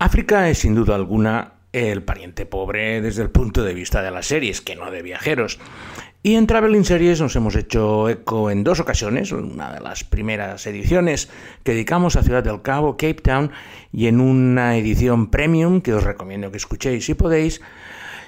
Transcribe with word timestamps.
África 0.00 0.48
es 0.48 0.60
sin 0.60 0.74
duda 0.74 0.94
alguna 0.94 1.52
el 1.74 2.02
pariente 2.02 2.46
pobre 2.46 3.02
desde 3.02 3.20
el 3.20 3.28
punto 3.28 3.64
de 3.64 3.74
vista 3.74 4.00
de 4.00 4.10
las 4.10 4.24
series, 4.24 4.62
que 4.62 4.74
no 4.74 4.90
de 4.90 5.02
viajeros. 5.02 5.58
Y 6.22 6.36
en 6.36 6.46
Traveling 6.46 6.86
Series 6.86 7.20
nos 7.20 7.36
hemos 7.36 7.54
hecho 7.54 8.08
eco 8.08 8.50
en 8.50 8.64
dos 8.64 8.80
ocasiones, 8.80 9.30
una 9.30 9.74
de 9.74 9.80
las 9.80 10.02
primeras 10.02 10.66
ediciones 10.66 11.28
que 11.64 11.72
dedicamos 11.72 12.16
a 12.16 12.22
Ciudad 12.22 12.42
del 12.42 12.62
Cabo, 12.62 12.92
Cape 12.92 13.20
Town, 13.22 13.50
y 13.92 14.06
en 14.06 14.22
una 14.22 14.78
edición 14.78 15.30
premium 15.30 15.82
que 15.82 15.92
os 15.92 16.02
recomiendo 16.02 16.50
que 16.50 16.56
escuchéis 16.56 17.04
si 17.04 17.12
podéis, 17.12 17.60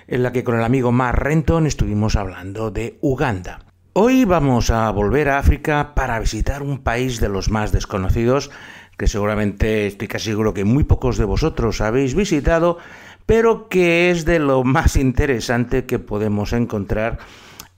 en 0.08 0.22
la 0.22 0.32
que 0.32 0.44
con 0.44 0.58
el 0.58 0.64
amigo 0.64 0.92
Mark 0.92 1.20
Renton 1.20 1.66
estuvimos 1.66 2.16
hablando 2.16 2.70
de 2.70 2.98
Uganda. 3.00 3.60
Hoy 3.94 4.26
vamos 4.26 4.70
a 4.70 4.90
volver 4.90 5.28
a 5.28 5.38
África 5.38 5.94
para 5.94 6.18
visitar 6.18 6.62
un 6.62 6.78
país 6.78 7.18
de 7.18 7.28
los 7.30 7.50
más 7.50 7.72
desconocidos 7.72 8.50
que 8.96 9.08
seguramente 9.08 9.86
estoy 9.86 10.08
casi 10.08 10.30
seguro 10.30 10.54
que 10.54 10.64
muy 10.64 10.84
pocos 10.84 11.16
de 11.16 11.24
vosotros 11.24 11.80
habéis 11.80 12.14
visitado, 12.14 12.78
pero 13.26 13.68
que 13.68 14.10
es 14.10 14.24
de 14.24 14.38
lo 14.38 14.64
más 14.64 14.96
interesante 14.96 15.86
que 15.86 15.98
podemos 15.98 16.52
encontrar 16.52 17.18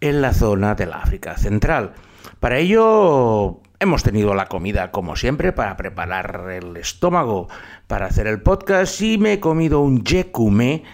en 0.00 0.20
la 0.20 0.32
zona 0.34 0.74
del 0.74 0.92
África 0.92 1.36
Central. 1.36 1.94
Para 2.40 2.58
ello 2.58 3.60
hemos 3.80 4.02
tenido 4.02 4.34
la 4.34 4.46
comida 4.46 4.90
como 4.90 5.16
siempre 5.16 5.52
para 5.52 5.76
preparar 5.76 6.50
el 6.50 6.76
estómago 6.76 7.48
para 7.86 8.06
hacer 8.06 8.26
el 8.26 8.42
podcast 8.42 9.00
y 9.00 9.18
me 9.18 9.34
he 9.34 9.40
comido 9.40 9.80
un 9.80 10.04
yekume 10.04 10.84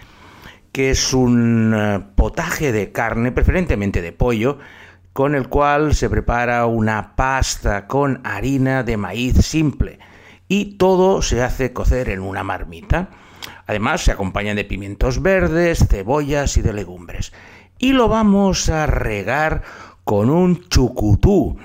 que 0.71 0.91
es 0.91 1.13
un 1.13 1.73
eh, 1.75 1.99
potaje 2.15 2.71
de 2.71 2.93
carne, 2.93 3.33
preferentemente 3.33 4.01
de 4.01 4.13
pollo, 4.13 4.59
con 5.11 5.35
el 5.35 5.49
cual 5.49 5.93
se 5.93 6.09
prepara 6.09 6.65
una 6.65 7.15
pasta 7.17 7.87
con 7.87 8.21
harina 8.23 8.83
de 8.83 8.95
maíz 8.95 9.35
simple 9.45 9.99
y 10.51 10.65
todo 10.75 11.21
se 11.21 11.41
hace 11.41 11.71
cocer 11.71 12.09
en 12.09 12.19
una 12.19 12.43
marmita. 12.43 13.07
Además 13.67 14.01
se 14.01 14.11
acompañan 14.11 14.57
de 14.57 14.65
pimientos 14.65 15.21
verdes, 15.21 15.87
cebollas 15.89 16.57
y 16.57 16.61
de 16.61 16.73
legumbres. 16.73 17.31
Y 17.79 17.93
lo 17.93 18.09
vamos 18.09 18.67
a 18.67 18.85
regar 18.85 19.61
con 20.03 20.29
un 20.29 20.67
chucutú, 20.67 21.57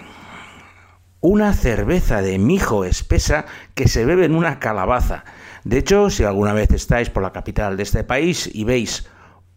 una 1.20 1.52
cerveza 1.52 2.22
de 2.22 2.38
mijo 2.38 2.84
espesa 2.84 3.46
que 3.74 3.88
se 3.88 4.04
bebe 4.04 4.24
en 4.24 4.36
una 4.36 4.60
calabaza. 4.60 5.24
De 5.64 5.78
hecho, 5.78 6.08
si 6.08 6.22
alguna 6.22 6.52
vez 6.52 6.70
estáis 6.70 7.10
por 7.10 7.24
la 7.24 7.32
capital 7.32 7.76
de 7.76 7.82
este 7.82 8.04
país 8.04 8.48
y 8.54 8.62
veis 8.62 9.08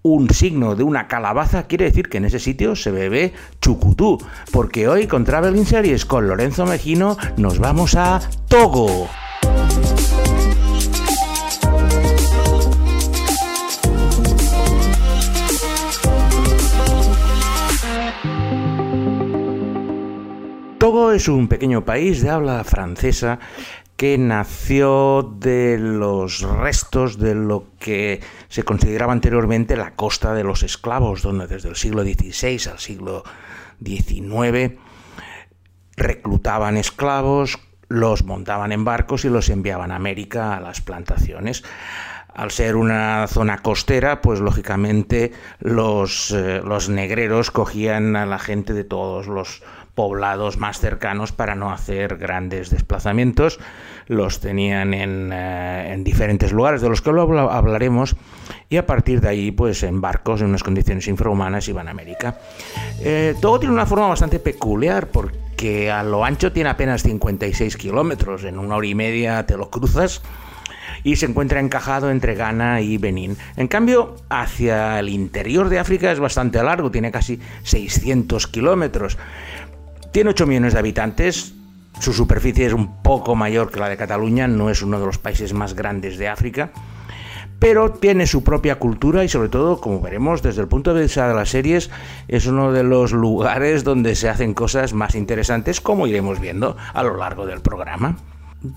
un 0.02 0.30
signo 0.30 0.75
de 0.75 0.83
una 0.83 1.08
calabaza 1.08 1.67
quiere 1.67 1.86
decir 1.86 2.09
que 2.09 2.17
en 2.17 2.25
ese 2.25 2.39
sitio 2.39 2.75
se 2.75 2.92
bebe 2.92 3.33
chucutú, 3.61 4.17
porque 4.52 4.88
hoy 4.88 5.08
con 5.08 5.25
Traveling 5.25 5.66
Series 5.66 6.05
con 6.05 6.28
Lorenzo 6.28 6.66
Mejino 6.66 7.17
nos 7.38 7.59
vamos 7.59 7.95
a 7.95 8.22
Togo. 8.47 9.09
Togo 20.80 21.11
es 21.11 21.27
un 21.27 21.50
pequeño 21.50 21.83
país 21.83 22.22
de 22.22 22.30
habla 22.30 22.64
francesa 22.64 23.38
que 24.00 24.17
nació 24.17 25.23
de 25.23 25.78
los 25.78 26.42
restos 26.42 27.19
de 27.19 27.36
lo 27.36 27.66
que 27.80 28.22
se 28.47 28.64
consideraba 28.64 29.11
anteriormente 29.11 29.75
la 29.75 29.94
costa 29.95 30.33
de 30.33 30.45
los 30.45 30.64
esclavos, 30.64 31.22
donde 31.22 31.47
desde 31.47 31.67
el 31.67 31.75
siglo 31.75 32.03
XVI 32.03 32.72
al 32.72 32.80
siglo 32.80 33.25
XIX 33.83 34.80
reclutaban 35.97 36.77
esclavos, 36.77 37.59
los 37.89 38.23
montaban 38.23 38.72
en 38.72 38.86
barcos 38.86 39.25
y 39.25 39.30
los 39.30 39.50
enviaban 39.50 39.92
a 39.92 39.97
América 39.97 40.55
a 40.55 40.61
las 40.61 40.80
plantaciones. 40.80 41.66
Al 42.33 42.52
ser 42.52 42.77
una 42.77 43.27
zona 43.27 43.58
costera, 43.58 44.22
pues 44.22 44.39
lógicamente 44.39 45.33
los, 45.59 46.31
eh, 46.31 46.61
los 46.64 46.88
negreros 46.88 47.52
cogían 47.52 48.16
a 48.16 48.25
la 48.25 48.39
gente 48.39 48.72
de 48.72 48.86
todos 48.86 49.27
los 49.27 49.61
poblados 49.95 50.58
más 50.58 50.80
cercanos 50.80 51.32
para 51.32 51.55
no 51.55 51.72
hacer 51.72 52.17
grandes 52.17 52.70
desplazamientos. 52.70 53.60
Los 54.08 54.39
tenían 54.39 54.94
en, 54.94 55.30
eh, 55.33 55.95
diferentes 56.00 56.52
lugares 56.52 56.82
de 56.82 56.89
los 56.89 57.02
que 57.02 57.11
luego 57.11 57.38
hablaremos 57.38 58.16
y 58.70 58.77
a 58.77 58.86
partir 58.86 59.22
de 59.22 59.30
ahí, 59.30 59.52
pues 59.52 59.83
en 59.83 60.02
barcos 60.02 60.42
en 60.42 60.48
unas 60.48 60.64
condiciones 60.64 61.08
infrahumanas 61.08 61.67
iban 61.67 61.88
a 61.88 61.92
América. 61.92 62.38
Eh, 63.02 63.36
todo 63.42 63.60
tiene 63.60 63.73
una 63.73 63.86
forma 63.86 64.08
bastante 64.08 64.39
peculiar 64.39 65.08
porque 65.08 65.92
a 65.92 66.04
lo 66.04 66.23
ancho 66.23 66.52
tiene 66.52 66.70
apenas 66.70 67.04
56 67.04 67.77
kilómetros, 67.77 68.44
en 68.44 68.58
una 68.58 68.76
hora 68.76 68.88
y 68.88 68.95
media 68.95 69.45
te 69.45 69.58
lo 69.58 69.70
cruzas 69.70 70.21
y 71.04 71.16
se 71.16 71.26
encuentra 71.26 71.60
encajado 71.60 72.11
entre 72.11 72.36
Ghana 72.36 72.82
y 72.82 72.98
Benín. 72.98 73.38
En 73.56 73.67
cambio, 73.67 74.16
hacia 74.30 75.00
el 75.00 75.10
interior 75.10 75.70
de 75.70 75.80
África 75.80 76.11
es 76.11 76.20
bastante 76.20 76.61
largo, 76.64 76.92
tiene 76.92 77.11
casi 77.11 77.39
600 77.64 78.48
kilómetros. 78.48 79.17
Tiene 80.11 80.31
8 80.31 80.47
millones 80.47 80.73
de 80.73 80.80
habitantes, 80.80 81.53
su 81.99 82.14
superficie 82.14 82.65
es 82.65 82.73
un 82.73 83.03
poco 83.03 83.36
mayor 83.36 83.71
que 83.71 83.80
la 83.80 83.89
de 83.89 83.97
Cataluña, 83.97 84.47
no 84.47 84.71
es 84.71 84.81
uno 84.81 84.99
de 84.99 85.05
los 85.05 85.20
países 85.20 85.53
más 85.53 85.75
grandes 85.75 86.17
de 86.17 86.27
África, 86.27 86.71
pero 87.59 87.92
tiene 87.92 88.25
su 88.25 88.43
propia 88.43 88.80
cultura 88.80 89.23
y 89.23 89.30
sobre 89.30 89.49
todo, 89.49 89.80
como 89.80 90.02
veremos 90.02 90.42
desde 90.42 90.61
el 90.61 90.67
punto 90.67 90.95
de 90.95 91.03
vista 91.03 91.27
de 91.27 91.36
las 91.36 91.49
series, 91.49 91.92
es 92.27 92.47
uno 92.47 92.71
de 92.71 92.83
los 92.83 93.11
lugares 93.11 93.83
donde 93.83 94.15
se 94.15 94.30
hacen 94.30 94.55
cosas 94.55 94.93
más 94.93 95.14
interesantes, 95.14 95.80
como 95.80 96.08
iremos 96.08 96.39
viendo 96.39 96.76
a 96.93 97.03
lo 97.03 97.17
largo 97.17 97.45
del 97.45 97.61
programa. 97.61 98.17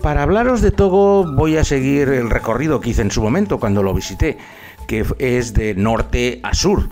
Para 0.01 0.23
hablaros 0.23 0.61
de 0.61 0.71
Togo 0.71 1.25
voy 1.33 1.57
a 1.57 1.63
seguir 1.63 2.09
el 2.09 2.29
recorrido 2.29 2.79
que 2.79 2.91
hice 2.91 3.01
en 3.01 3.11
su 3.11 3.23
momento 3.23 3.59
cuando 3.59 3.81
lo 3.81 3.93
visité, 3.93 4.37
que 4.87 5.03
es 5.17 5.53
de 5.53 5.73
norte 5.73 6.41
a 6.43 6.53
sur 6.53 6.89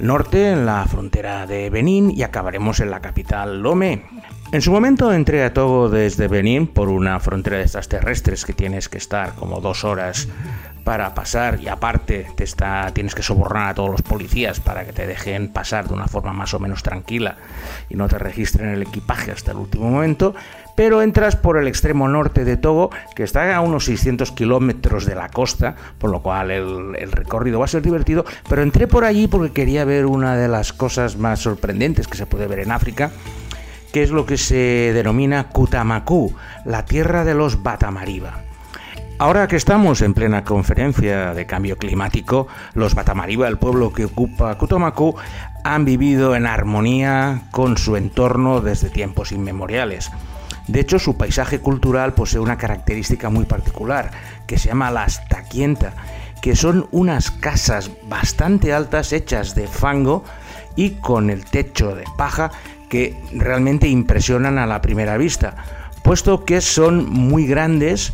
norte 0.00 0.50
en 0.50 0.66
la 0.66 0.84
frontera 0.86 1.46
de 1.46 1.70
Benín 1.70 2.10
y 2.10 2.22
acabaremos 2.22 2.80
en 2.80 2.90
la 2.90 3.00
capital 3.00 3.60
Lomé. 3.62 4.04
En 4.52 4.62
su 4.62 4.72
momento 4.72 5.12
entré 5.12 5.44
a 5.44 5.52
Togo 5.52 5.88
desde 5.88 6.26
Benín 6.26 6.66
por 6.66 6.88
una 6.88 7.20
frontera 7.20 7.58
de 7.58 7.64
estas 7.64 7.88
terrestres 7.88 8.44
que 8.44 8.52
tienes 8.52 8.88
que 8.88 8.98
estar 8.98 9.34
como 9.34 9.60
dos 9.60 9.84
horas 9.84 10.28
para 10.84 11.14
pasar 11.14 11.60
y 11.60 11.68
aparte 11.68 12.26
te 12.36 12.44
está, 12.44 12.90
tienes 12.92 13.14
que 13.14 13.22
sobornar 13.22 13.68
a 13.68 13.74
todos 13.74 13.90
los 13.90 14.02
policías 14.02 14.58
para 14.58 14.84
que 14.84 14.92
te 14.92 15.06
dejen 15.06 15.52
pasar 15.52 15.86
de 15.86 15.94
una 15.94 16.08
forma 16.08 16.32
más 16.32 16.52
o 16.54 16.58
menos 16.58 16.82
tranquila 16.82 17.36
y 17.88 17.94
no 17.94 18.08
te 18.08 18.18
registren 18.18 18.70
el 18.70 18.82
equipaje 18.82 19.30
hasta 19.30 19.52
el 19.52 19.58
último 19.58 19.90
momento 19.90 20.34
pero 20.80 21.02
entras 21.02 21.36
por 21.36 21.58
el 21.58 21.68
extremo 21.68 22.08
norte 22.08 22.42
de 22.46 22.56
Togo, 22.56 22.88
que 23.14 23.22
está 23.22 23.54
a 23.54 23.60
unos 23.60 23.84
600 23.84 24.32
kilómetros 24.32 25.04
de 25.04 25.14
la 25.14 25.28
costa, 25.28 25.76
por 25.98 26.08
lo 26.08 26.22
cual 26.22 26.50
el, 26.50 27.12
recorrido 27.12 27.58
va 27.58 27.66
a 27.66 27.68
ser 27.68 27.82
divertido, 27.82 28.24
pero 28.48 28.62
entré 28.62 28.86
por 28.86 29.04
allí 29.04 29.26
porque 29.28 29.52
quería 29.52 29.84
ver 29.84 30.06
una 30.06 30.38
de 30.38 30.48
las 30.48 30.72
cosas 30.72 31.18
más 31.18 31.40
sorprendentes 31.40 32.08
que 32.08 32.16
se 32.16 32.24
puede 32.24 32.46
ver 32.46 32.60
en 32.60 32.72
África, 32.72 33.10
que 33.92 34.02
es 34.02 34.10
lo 34.10 34.24
que 34.24 34.38
se 34.38 34.92
denomina 34.94 35.50
Kutamaku, 35.50 36.34
la 36.64 36.86
tierra 36.86 37.26
de 37.26 37.34
los 37.34 37.62
Batamariba. 37.62 38.40
Ahora 39.18 39.48
que 39.48 39.56
estamos 39.56 40.00
en 40.00 40.14
plena 40.14 40.44
conferencia 40.44 41.34
de 41.34 41.44
cambio 41.44 41.76
climático, 41.76 42.48
los 42.72 42.94
Batamariba, 42.94 43.48
el 43.48 43.58
pueblo 43.58 43.92
que 43.92 44.06
ocupa 44.06 44.56
Kutamaku, 44.56 45.14
han 45.62 45.84
vivido 45.84 46.34
en 46.34 46.46
armonía 46.46 47.42
con 47.50 47.76
su 47.76 47.96
entorno 47.96 48.62
desde 48.62 48.88
tiempos 48.88 49.30
inmemoriales. 49.30 50.10
De 50.70 50.78
hecho, 50.78 51.00
su 51.00 51.16
paisaje 51.16 51.58
cultural 51.58 52.14
posee 52.14 52.38
una 52.38 52.56
característica 52.56 53.28
muy 53.28 53.44
particular, 53.44 54.12
que 54.46 54.56
se 54.56 54.68
llama 54.68 54.92
la 54.92 55.08
taquienta, 55.28 55.94
que 56.40 56.54
son 56.54 56.86
unas 56.92 57.32
casas 57.32 57.90
bastante 58.08 58.72
altas 58.72 59.12
hechas 59.12 59.56
de 59.56 59.66
fango 59.66 60.22
y 60.76 60.90
con 61.00 61.28
el 61.28 61.44
techo 61.44 61.96
de 61.96 62.04
paja 62.16 62.52
que 62.88 63.20
realmente 63.32 63.88
impresionan 63.88 64.58
a 64.58 64.66
la 64.66 64.80
primera 64.80 65.16
vista, 65.16 65.56
puesto 66.04 66.44
que 66.44 66.60
son 66.60 67.10
muy 67.10 67.48
grandes, 67.48 68.12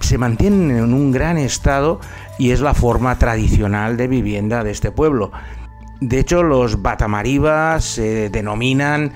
se 0.00 0.18
mantienen 0.18 0.76
en 0.76 0.92
un 0.92 1.12
gran 1.12 1.38
estado 1.38 2.00
y 2.38 2.50
es 2.50 2.60
la 2.60 2.74
forma 2.74 3.18
tradicional 3.18 3.96
de 3.96 4.06
vivienda 4.06 4.62
de 4.64 4.70
este 4.70 4.90
pueblo. 4.90 5.32
De 6.00 6.18
hecho, 6.18 6.42
los 6.42 6.82
batamaribas 6.82 7.82
se 7.82 8.28
denominan 8.28 9.12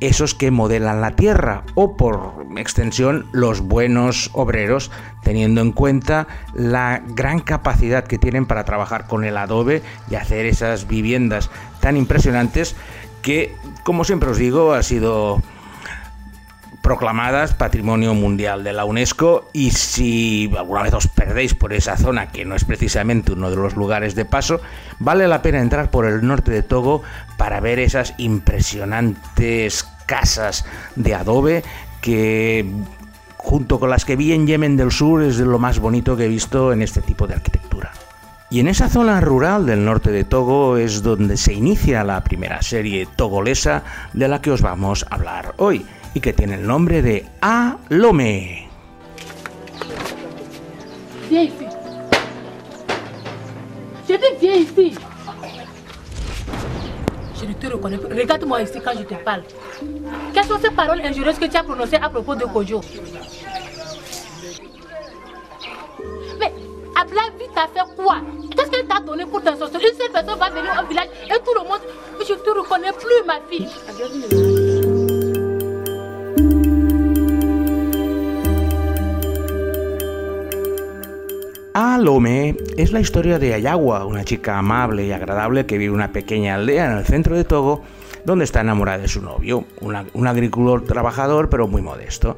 esos 0.00 0.34
que 0.34 0.50
modelan 0.50 1.00
la 1.00 1.12
tierra 1.12 1.64
o 1.74 1.96
por 1.96 2.46
extensión 2.56 3.26
los 3.32 3.60
buenos 3.60 4.30
obreros 4.32 4.90
teniendo 5.22 5.60
en 5.60 5.72
cuenta 5.72 6.28
la 6.54 7.02
gran 7.06 7.40
capacidad 7.40 8.04
que 8.04 8.18
tienen 8.18 8.46
para 8.46 8.64
trabajar 8.64 9.06
con 9.06 9.24
el 9.24 9.36
adobe 9.36 9.82
y 10.10 10.14
hacer 10.14 10.46
esas 10.46 10.86
viviendas 10.86 11.50
tan 11.80 11.96
impresionantes 11.96 12.76
que 13.22 13.54
como 13.84 14.04
siempre 14.04 14.30
os 14.30 14.38
digo 14.38 14.72
ha 14.72 14.82
sido 14.82 15.42
proclamadas 16.88 17.52
Patrimonio 17.52 18.14
Mundial 18.14 18.64
de 18.64 18.72
la 18.72 18.86
UNESCO 18.86 19.50
y 19.52 19.72
si 19.72 20.50
alguna 20.56 20.84
vez 20.84 20.94
os 20.94 21.06
perdéis 21.06 21.52
por 21.52 21.74
esa 21.74 21.98
zona, 21.98 22.28
que 22.28 22.46
no 22.46 22.54
es 22.54 22.64
precisamente 22.64 23.32
uno 23.32 23.50
de 23.50 23.56
los 23.56 23.76
lugares 23.76 24.14
de 24.14 24.24
paso, 24.24 24.62
vale 24.98 25.28
la 25.28 25.42
pena 25.42 25.60
entrar 25.60 25.90
por 25.90 26.06
el 26.06 26.26
norte 26.26 26.50
de 26.50 26.62
Togo 26.62 27.02
para 27.36 27.60
ver 27.60 27.78
esas 27.78 28.14
impresionantes 28.16 29.86
casas 30.06 30.64
de 30.96 31.14
adobe 31.14 31.62
que 32.00 32.64
junto 33.36 33.78
con 33.78 33.90
las 33.90 34.06
que 34.06 34.16
vi 34.16 34.32
en 34.32 34.46
Yemen 34.46 34.78
del 34.78 34.90
Sur, 34.90 35.22
es 35.22 35.36
de 35.36 35.44
lo 35.44 35.58
más 35.58 35.80
bonito 35.80 36.16
que 36.16 36.24
he 36.24 36.28
visto 36.28 36.72
en 36.72 36.80
este 36.80 37.02
tipo 37.02 37.26
de 37.26 37.34
arquitectura. 37.34 37.92
Y 38.48 38.60
en 38.60 38.68
esa 38.68 38.88
zona 38.88 39.20
rural 39.20 39.66
del 39.66 39.84
norte 39.84 40.10
de 40.10 40.24
Togo 40.24 40.78
es 40.78 41.02
donde 41.02 41.36
se 41.36 41.52
inicia 41.52 42.02
la 42.02 42.24
primera 42.24 42.62
serie 42.62 43.06
togolesa 43.14 43.82
de 44.14 44.26
la 44.26 44.40
que 44.40 44.52
os 44.52 44.62
vamos 44.62 45.04
a 45.10 45.16
hablar 45.16 45.52
hoy 45.58 45.84
y 46.14 46.20
que 46.20 46.32
tiene 46.32 46.54
el 46.54 46.66
nombre 46.66 47.02
de 47.02 47.24
Alome. 47.40 48.68
Viens 51.30 51.42
ici. 51.42 51.66
Je 54.08 54.14
dis 54.14 54.24
viens 54.40 54.56
ici. 54.56 54.94
Je 57.40 57.46
ne 57.46 57.52
te 57.54 57.66
reconnais 57.66 57.98
plus. 57.98 58.14
Regarde-moi 58.18 58.62
ici 58.62 58.80
quand 58.82 58.92
je 58.98 59.04
te 59.04 59.14
parle. 59.14 59.42
Quelles 60.32 60.44
sont 60.44 60.58
ces 60.60 60.70
paroles 60.70 61.00
injurieuses 61.02 61.38
que 61.38 61.44
tu 61.46 61.56
as 61.56 61.62
prononcées 61.62 61.96
à 61.96 62.08
propos 62.08 62.34
de 62.34 62.44
Kojo? 62.44 62.80
Mais 66.40 66.52
Abla 66.96 67.22
vite 67.38 67.50
t'as 67.54 67.68
fait 67.68 67.94
quoi? 67.96 68.16
Qu'est-ce 68.56 68.70
qu'elle 68.70 68.86
t'a 68.86 69.00
donné 69.00 69.24
pour 69.26 69.42
t'insorcer 69.42 69.74
Une 69.74 69.98
seule 69.98 70.10
personne 70.12 70.38
va 70.38 70.48
venir 70.48 70.82
au 70.82 70.88
village 70.88 71.08
et 71.26 71.38
tout 71.44 71.54
le 71.54 71.68
monde. 71.68 71.80
Je 72.26 72.32
ne 72.32 72.38
te 72.38 72.50
reconnais 72.50 72.92
plus, 72.92 73.24
ma 73.26 73.38
fille. 73.48 74.67
Alome 81.80 82.56
es 82.76 82.90
la 82.90 82.98
historia 82.98 83.38
de 83.38 83.54
Ayawa, 83.54 84.04
una 84.04 84.24
chica 84.24 84.58
amable 84.58 85.06
y 85.06 85.12
agradable 85.12 85.64
que 85.64 85.78
vive 85.78 85.90
en 85.90 85.94
una 85.94 86.10
pequeña 86.10 86.56
aldea 86.56 86.90
en 86.90 86.98
el 86.98 87.04
centro 87.04 87.36
de 87.36 87.44
Togo, 87.44 87.82
donde 88.24 88.46
está 88.46 88.62
enamorada 88.62 88.98
de 88.98 89.06
su 89.06 89.22
novio, 89.22 89.64
un 89.80 90.26
agricultor 90.26 90.82
trabajador 90.82 91.48
pero 91.48 91.68
muy 91.68 91.80
modesto. 91.80 92.36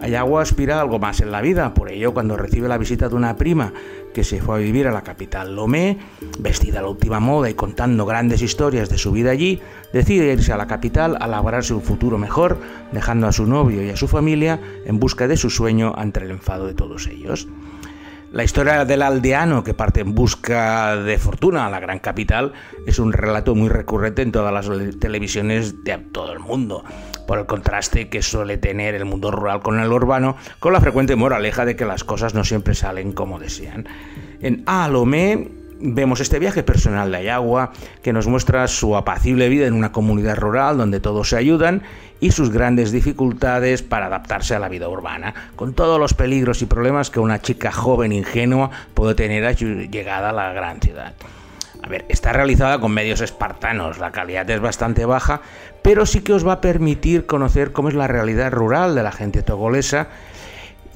Ayawa 0.00 0.42
aspira 0.42 0.76
a 0.76 0.82
algo 0.82 1.00
más 1.00 1.20
en 1.20 1.32
la 1.32 1.40
vida, 1.40 1.74
por 1.74 1.90
ello 1.90 2.14
cuando 2.14 2.36
recibe 2.36 2.68
la 2.68 2.78
visita 2.78 3.08
de 3.08 3.16
una 3.16 3.36
prima 3.36 3.72
que 4.14 4.22
se 4.22 4.40
fue 4.40 4.54
a 4.54 4.58
vivir 4.58 4.86
a 4.86 4.92
la 4.92 5.02
capital 5.02 5.56
Lomé, 5.56 5.98
vestida 6.38 6.78
a 6.78 6.82
la 6.82 6.88
última 6.88 7.18
moda 7.18 7.50
y 7.50 7.54
contando 7.54 8.06
grandes 8.06 8.40
historias 8.40 8.88
de 8.88 8.98
su 8.98 9.10
vida 9.10 9.32
allí, 9.32 9.60
decide 9.92 10.32
irse 10.32 10.52
a 10.52 10.56
la 10.56 10.68
capital 10.68 11.16
a 11.20 11.26
labrarse 11.26 11.74
un 11.74 11.82
futuro 11.82 12.18
mejor, 12.18 12.56
dejando 12.92 13.26
a 13.26 13.32
su 13.32 13.46
novio 13.46 13.82
y 13.82 13.90
a 13.90 13.96
su 13.96 14.06
familia 14.06 14.60
en 14.84 15.00
busca 15.00 15.26
de 15.26 15.36
su 15.36 15.50
sueño 15.50 15.92
ante 15.96 16.20
el 16.20 16.30
enfado 16.30 16.68
de 16.68 16.74
todos 16.74 17.08
ellos. 17.08 17.48
La 18.36 18.44
historia 18.44 18.84
del 18.84 19.00
aldeano 19.00 19.64
que 19.64 19.72
parte 19.72 20.00
en 20.00 20.14
busca 20.14 20.94
de 20.94 21.16
fortuna 21.16 21.64
a 21.64 21.70
la 21.70 21.80
gran 21.80 22.00
capital 22.00 22.52
es 22.86 22.98
un 22.98 23.14
relato 23.14 23.54
muy 23.54 23.70
recurrente 23.70 24.20
en 24.20 24.30
todas 24.30 24.52
las 24.52 24.68
le- 24.68 24.92
televisiones 24.92 25.84
de 25.84 25.96
todo 25.96 26.34
el 26.34 26.40
mundo, 26.40 26.84
por 27.26 27.38
el 27.38 27.46
contraste 27.46 28.10
que 28.10 28.20
suele 28.20 28.58
tener 28.58 28.94
el 28.94 29.06
mundo 29.06 29.30
rural 29.30 29.60
con 29.62 29.80
el 29.80 29.90
urbano, 29.90 30.36
con 30.58 30.74
la 30.74 30.82
frecuente 30.82 31.16
moraleja 31.16 31.64
de 31.64 31.76
que 31.76 31.86
las 31.86 32.04
cosas 32.04 32.34
no 32.34 32.44
siempre 32.44 32.74
salen 32.74 33.12
como 33.12 33.38
desean. 33.38 33.88
En 34.40 34.64
Alomé 34.66 35.48
vemos 35.80 36.20
este 36.20 36.38
viaje 36.38 36.62
personal 36.62 37.10
de 37.10 37.18
Ayagua 37.18 37.72
que 38.02 38.12
nos 38.12 38.26
muestra 38.26 38.66
su 38.68 38.96
apacible 38.96 39.48
vida 39.48 39.66
en 39.66 39.74
una 39.74 39.92
comunidad 39.92 40.36
rural 40.36 40.78
donde 40.78 41.00
todos 41.00 41.30
se 41.30 41.36
ayudan 41.36 41.82
y 42.20 42.30
sus 42.30 42.50
grandes 42.50 42.92
dificultades 42.92 43.82
para 43.82 44.06
adaptarse 44.06 44.54
a 44.54 44.58
la 44.58 44.68
vida 44.68 44.88
urbana, 44.88 45.34
con 45.54 45.74
todos 45.74 46.00
los 46.00 46.14
peligros 46.14 46.62
y 46.62 46.66
problemas 46.66 47.10
que 47.10 47.20
una 47.20 47.42
chica 47.42 47.72
joven 47.72 48.12
ingenua 48.12 48.70
puede 48.94 49.14
tener 49.14 49.44
a 49.44 49.56
su 49.56 49.66
llegada 49.66 50.30
a 50.30 50.32
la 50.32 50.52
gran 50.52 50.80
ciudad. 50.80 51.14
A 51.82 51.88
ver, 51.88 52.06
está 52.08 52.32
realizada 52.32 52.80
con 52.80 52.92
medios 52.92 53.20
espartanos, 53.20 53.98
la 53.98 54.10
calidad 54.10 54.48
es 54.50 54.60
bastante 54.60 55.04
baja, 55.04 55.42
pero 55.82 56.06
sí 56.06 56.20
que 56.20 56.32
os 56.32 56.46
va 56.46 56.54
a 56.54 56.60
permitir 56.60 57.26
conocer 57.26 57.72
cómo 57.72 57.88
es 57.88 57.94
la 57.94 58.08
realidad 58.08 58.50
rural 58.50 58.94
de 58.94 59.02
la 59.02 59.12
gente 59.12 59.42
togolesa 59.42 60.08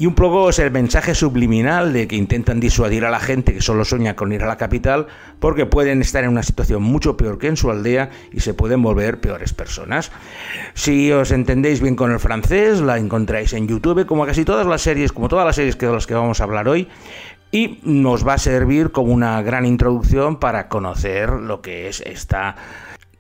y 0.01 0.07
un 0.07 0.15
poco 0.15 0.49
es 0.49 0.59
el 0.59 0.71
mensaje 0.71 1.15
subliminal 1.15 1.93
de 1.93 2.09
que 2.09 2.17
intentan 2.17 2.59
disuadir 2.59 3.05
a 3.05 3.11
la 3.11 3.21
gente 3.21 3.53
que 3.53 3.61
solo 3.61 3.85
sueña 3.85 4.17
con 4.17 4.33
ir 4.33 4.43
a 4.43 4.47
la 4.47 4.57
capital 4.57 5.09
porque 5.41 5.67
pueden 5.67 6.01
estar 6.01 6.25
en 6.25 6.31
una 6.31 6.43
situación 6.43 6.83
mucho 6.83 7.19
peor 7.19 7.37
que 7.37 7.49
en 7.49 7.59
su 7.59 7.71
aldea 7.71 8.09
y 8.33 8.41
se 8.41 8.55
pueden 8.55 8.81
volver 8.81 9.21
peores 9.21 9.53
personas. 9.53 10.11
Si 10.73 11.13
os 11.13 11.33
entendéis 11.33 11.83
bien 11.83 11.97
con 11.97 12.13
el 12.13 12.19
francés, 12.19 12.81
la 12.81 12.97
encontráis 12.97 13.53
en 13.53 13.69
YouTube 13.69 14.07
como 14.07 14.25
casi 14.25 14.47
todas 14.47 14.67
las 14.67 14.81
series, 14.81 15.13
como 15.13 15.29
todas 15.29 15.45
las 15.45 15.57
series 15.57 15.77
de 15.77 15.93
las 15.93 16.07
que 16.07 16.15
vamos 16.15 16.41
a 16.41 16.45
hablar 16.45 16.67
hoy. 16.67 16.89
Y 17.53 17.81
nos 17.83 18.27
va 18.27 18.35
a 18.35 18.39
servir 18.39 18.93
como 18.93 19.13
una 19.13 19.43
gran 19.43 19.67
introducción 19.67 20.39
para 20.39 20.69
conocer 20.69 21.29
lo 21.29 21.61
que 21.61 21.89
es 21.89 22.01
esta 22.01 22.57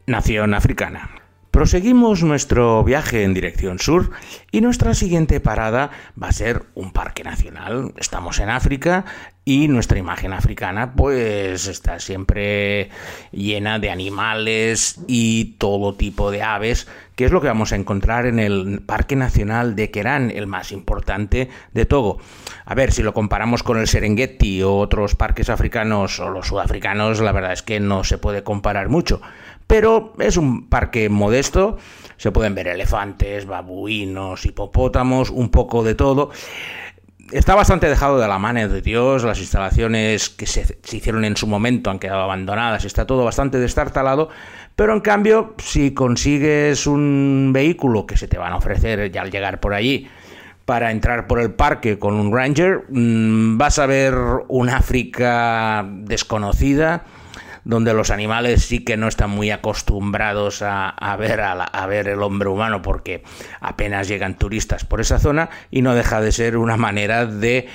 nación 0.07 0.55
africana. 0.55 1.20
Proseguimos 1.51 2.23
nuestro 2.23 2.85
viaje 2.85 3.25
en 3.25 3.35
dirección 3.35 3.81
sur 3.81 4.13
y 4.53 4.61
nuestra 4.61 4.95
siguiente 4.95 5.41
parada 5.41 5.91
va 6.21 6.29
a 6.29 6.33
ser 6.33 6.67
un 6.77 6.93
parque 6.93 7.25
nacional. 7.25 7.93
Estamos 7.97 8.39
en 8.39 8.51
África 8.51 9.05
y 9.45 9.67
nuestra 9.67 9.99
imagen 9.99 10.33
africana 10.33 10.95
pues 10.95 11.67
está 11.67 11.99
siempre 11.99 12.91
llena 13.33 13.81
de 13.81 13.91
animales 13.91 15.01
y 15.09 15.57
todo 15.59 15.97
tipo 15.97 16.31
de 16.31 16.45
aves, 16.45 16.87
que 17.17 17.25
es 17.25 17.33
lo 17.33 17.41
que 17.41 17.49
vamos 17.49 17.73
a 17.73 17.77
encontrar 17.77 18.27
en 18.27 18.39
el 18.39 18.83
Parque 18.87 19.17
Nacional 19.17 19.75
de 19.75 19.91
Kerán, 19.91 20.31
el 20.31 20.47
más 20.47 20.71
importante 20.71 21.49
de 21.73 21.85
Togo. 21.85 22.19
A 22.65 22.77
ver, 22.77 22.93
si 22.93 23.03
lo 23.03 23.13
comparamos 23.13 23.65
con 23.65 23.77
el 23.77 23.89
Serengeti 23.89 24.63
o 24.63 24.77
otros 24.77 25.17
parques 25.17 25.51
africanos 25.51 26.21
o 26.21 26.31
los 26.31 26.47
sudafricanos, 26.47 27.21
la 27.21 27.33
verdad 27.33 27.53
es 27.53 27.63
que 27.63 27.81
no 27.81 28.05
se 28.05 28.19
puede 28.19 28.45
comparar 28.45 28.89
mucho 28.89 29.21
pero 29.71 30.15
es 30.19 30.37
un 30.37 30.69
parque 30.69 31.09
modesto, 31.09 31.79
se 32.17 32.33
pueden 32.33 32.57
ver 32.57 32.67
elefantes, 32.67 33.47
babuinos, 33.47 34.45
hipopótamos, 34.45 35.31
un 35.31 35.49
poco 35.49 35.85
de 35.85 35.95
todo. 35.95 36.33
Está 37.31 37.55
bastante 37.55 37.89
dejado 37.89 38.19
de 38.19 38.27
la 38.27 38.41
mano 38.41 38.69
de 38.69 38.83
Dios, 38.83 39.23
las 39.23 39.39
instalaciones 39.39 40.29
que 40.29 40.47
se, 40.47 40.77
hicieron 40.91 41.25
en 41.25 41.37
su 41.37 41.47
momento 41.47 41.89
han 41.89 42.01
quedado 42.01 42.23
abandonadas, 42.23 42.85
está 42.85 43.07
todo 43.07 43.25
bastante 43.25 43.61
destartalado, 43.61 44.29
pero 44.75 44.93
en 44.93 45.03
cambio, 45.03 45.55
si 45.59 45.95
consigues 45.95 46.89
un 46.89 47.53
vehículo 47.55 48.07
que 48.07 48.17
se 48.17 48.27
te 48.27 48.39
van 48.39 48.53
a 48.53 48.57
ofrecer 48.57 49.13
ya 49.13 49.23
al 49.23 49.31
llegar 49.31 49.61
por 49.61 49.73
allí, 49.73 50.09
para 50.65 50.91
entrar 50.91 51.29
por 51.29 51.39
el 51.39 51.53
parque 51.53 51.97
con 51.97 52.15
un 52.15 52.35
ranger, 52.35 52.87
mmm, 52.89 53.57
vas 53.57 53.79
a 53.79 53.87
ver 53.87 54.17
un 54.49 54.69
África 54.69 55.89
desconocida, 55.89 57.05
donde 57.71 57.95
los 57.95 58.11
animales 58.11 58.65
sí 58.65 58.85
que 58.85 58.97
no 58.97 59.09
están 59.09 59.31
muy 59.31 59.51
acostumbrados 59.51 60.61
a, 60.63 61.17
ver 61.19 61.41
a, 61.41 61.55
la, 61.55 61.65
a, 61.65 61.87
ver 61.87 62.09
el 62.09 62.23
hombre 62.23 62.49
humano 62.49 62.83
porque 62.83 63.23
apenas 63.61 64.09
llegan 64.09 64.37
turistas 64.37 64.85
por 64.85 65.01
esa 65.01 65.19
zona 65.19 65.51
y 65.71 65.83
no 65.83 65.95
deja 65.95 66.21
de 66.21 66.33
ser 66.33 66.57
una 66.57 66.77
manera 66.77 67.27
de 67.27 67.69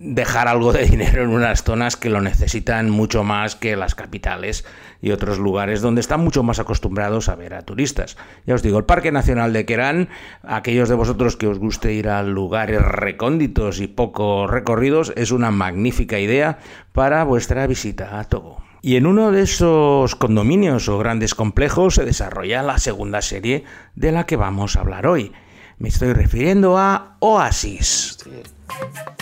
dejar 0.00 0.48
algo 0.48 0.72
de 0.72 0.84
dinero 0.90 1.22
en 1.22 1.30
unas 1.30 1.62
zonas 1.62 1.96
que 1.96 2.08
lo 2.08 2.20
necesitan 2.20 2.88
mucho 2.88 3.22
más 3.22 3.54
que 3.54 3.76
las 3.76 3.94
capitales 3.94 4.64
y 5.02 5.10
otros 5.10 5.38
lugares 5.38 5.82
donde 5.82 6.00
están 6.00 6.20
mucho 6.20 6.42
más 6.42 6.58
acostumbrados 6.58 7.28
a 7.28 7.36
ver 7.36 7.54
a 7.54 7.62
turistas. 7.62 8.16
Ya 8.46 8.54
os 8.54 8.62
digo, 8.62 8.78
el 8.78 8.84
Parque 8.84 9.12
Nacional 9.12 9.52
de 9.52 9.66
Kerán, 9.66 10.08
aquellos 10.42 10.88
de 10.88 10.94
vosotros 10.94 11.36
que 11.36 11.46
os 11.46 11.58
guste 11.58 11.92
ir 11.92 12.08
a 12.08 12.22
lugares 12.22 12.80
recónditos 12.80 13.80
y 13.80 13.88
poco 13.88 14.46
recorridos, 14.46 15.12
es 15.16 15.30
una 15.32 15.50
magnífica 15.50 16.18
idea 16.18 16.58
para 16.92 17.24
vuestra 17.24 17.66
visita 17.66 18.18
a 18.18 18.24
Togo. 18.24 18.67
Y 18.80 18.96
en 18.96 19.06
uno 19.06 19.32
de 19.32 19.42
esos 19.42 20.14
condominios 20.14 20.88
o 20.88 20.98
grandes 20.98 21.34
complejos 21.34 21.96
se 21.96 22.04
desarrolla 22.04 22.62
la 22.62 22.78
segunda 22.78 23.20
serie 23.22 23.64
de 23.96 24.12
la 24.12 24.24
que 24.24 24.36
vamos 24.36 24.76
a 24.76 24.80
hablar 24.80 25.06
hoy. 25.06 25.32
Me 25.78 25.88
estoy 25.88 26.12
refiriendo 26.12 26.78
a 26.78 27.16
Oasis. 27.20 28.18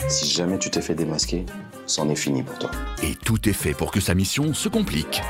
Si 0.08 0.26
jamais 0.26 0.58
tu 0.58 0.68
t'es 0.70 0.82
fait 0.82 0.94
démasquer, 0.94 1.46
c'en 1.86 2.10
est 2.10 2.16
fini 2.16 2.42
pour 2.42 2.58
toi. 2.58 2.70
Et 3.02 3.14
tout 3.14 3.48
est 3.48 3.54
fait 3.54 3.74
pour 3.74 3.90
que 3.90 4.00
sa 4.00 4.14
mission 4.14 4.52
se 4.52 4.68
complique. 4.68 5.22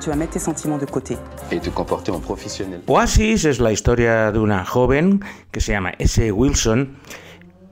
Tu 0.00 0.08
vas 0.08 0.16
mettre 0.16 0.34
tes 0.34 0.38
sentiments 0.38 0.78
de 0.78 0.86
côté. 0.86 1.16
Et 1.50 1.58
te 1.58 1.70
comporter 1.70 2.12
en 2.12 2.20
professionnel. 2.20 2.80
Oasis 2.86 3.44
es 3.44 3.58
la 3.58 3.72
historia 3.72 4.30
de 4.30 4.38
una 4.38 4.64
joven 4.64 5.20
que 5.50 5.60
se 5.60 5.72
llama 5.72 5.92
S. 5.98 6.30
Wilson 6.30 6.90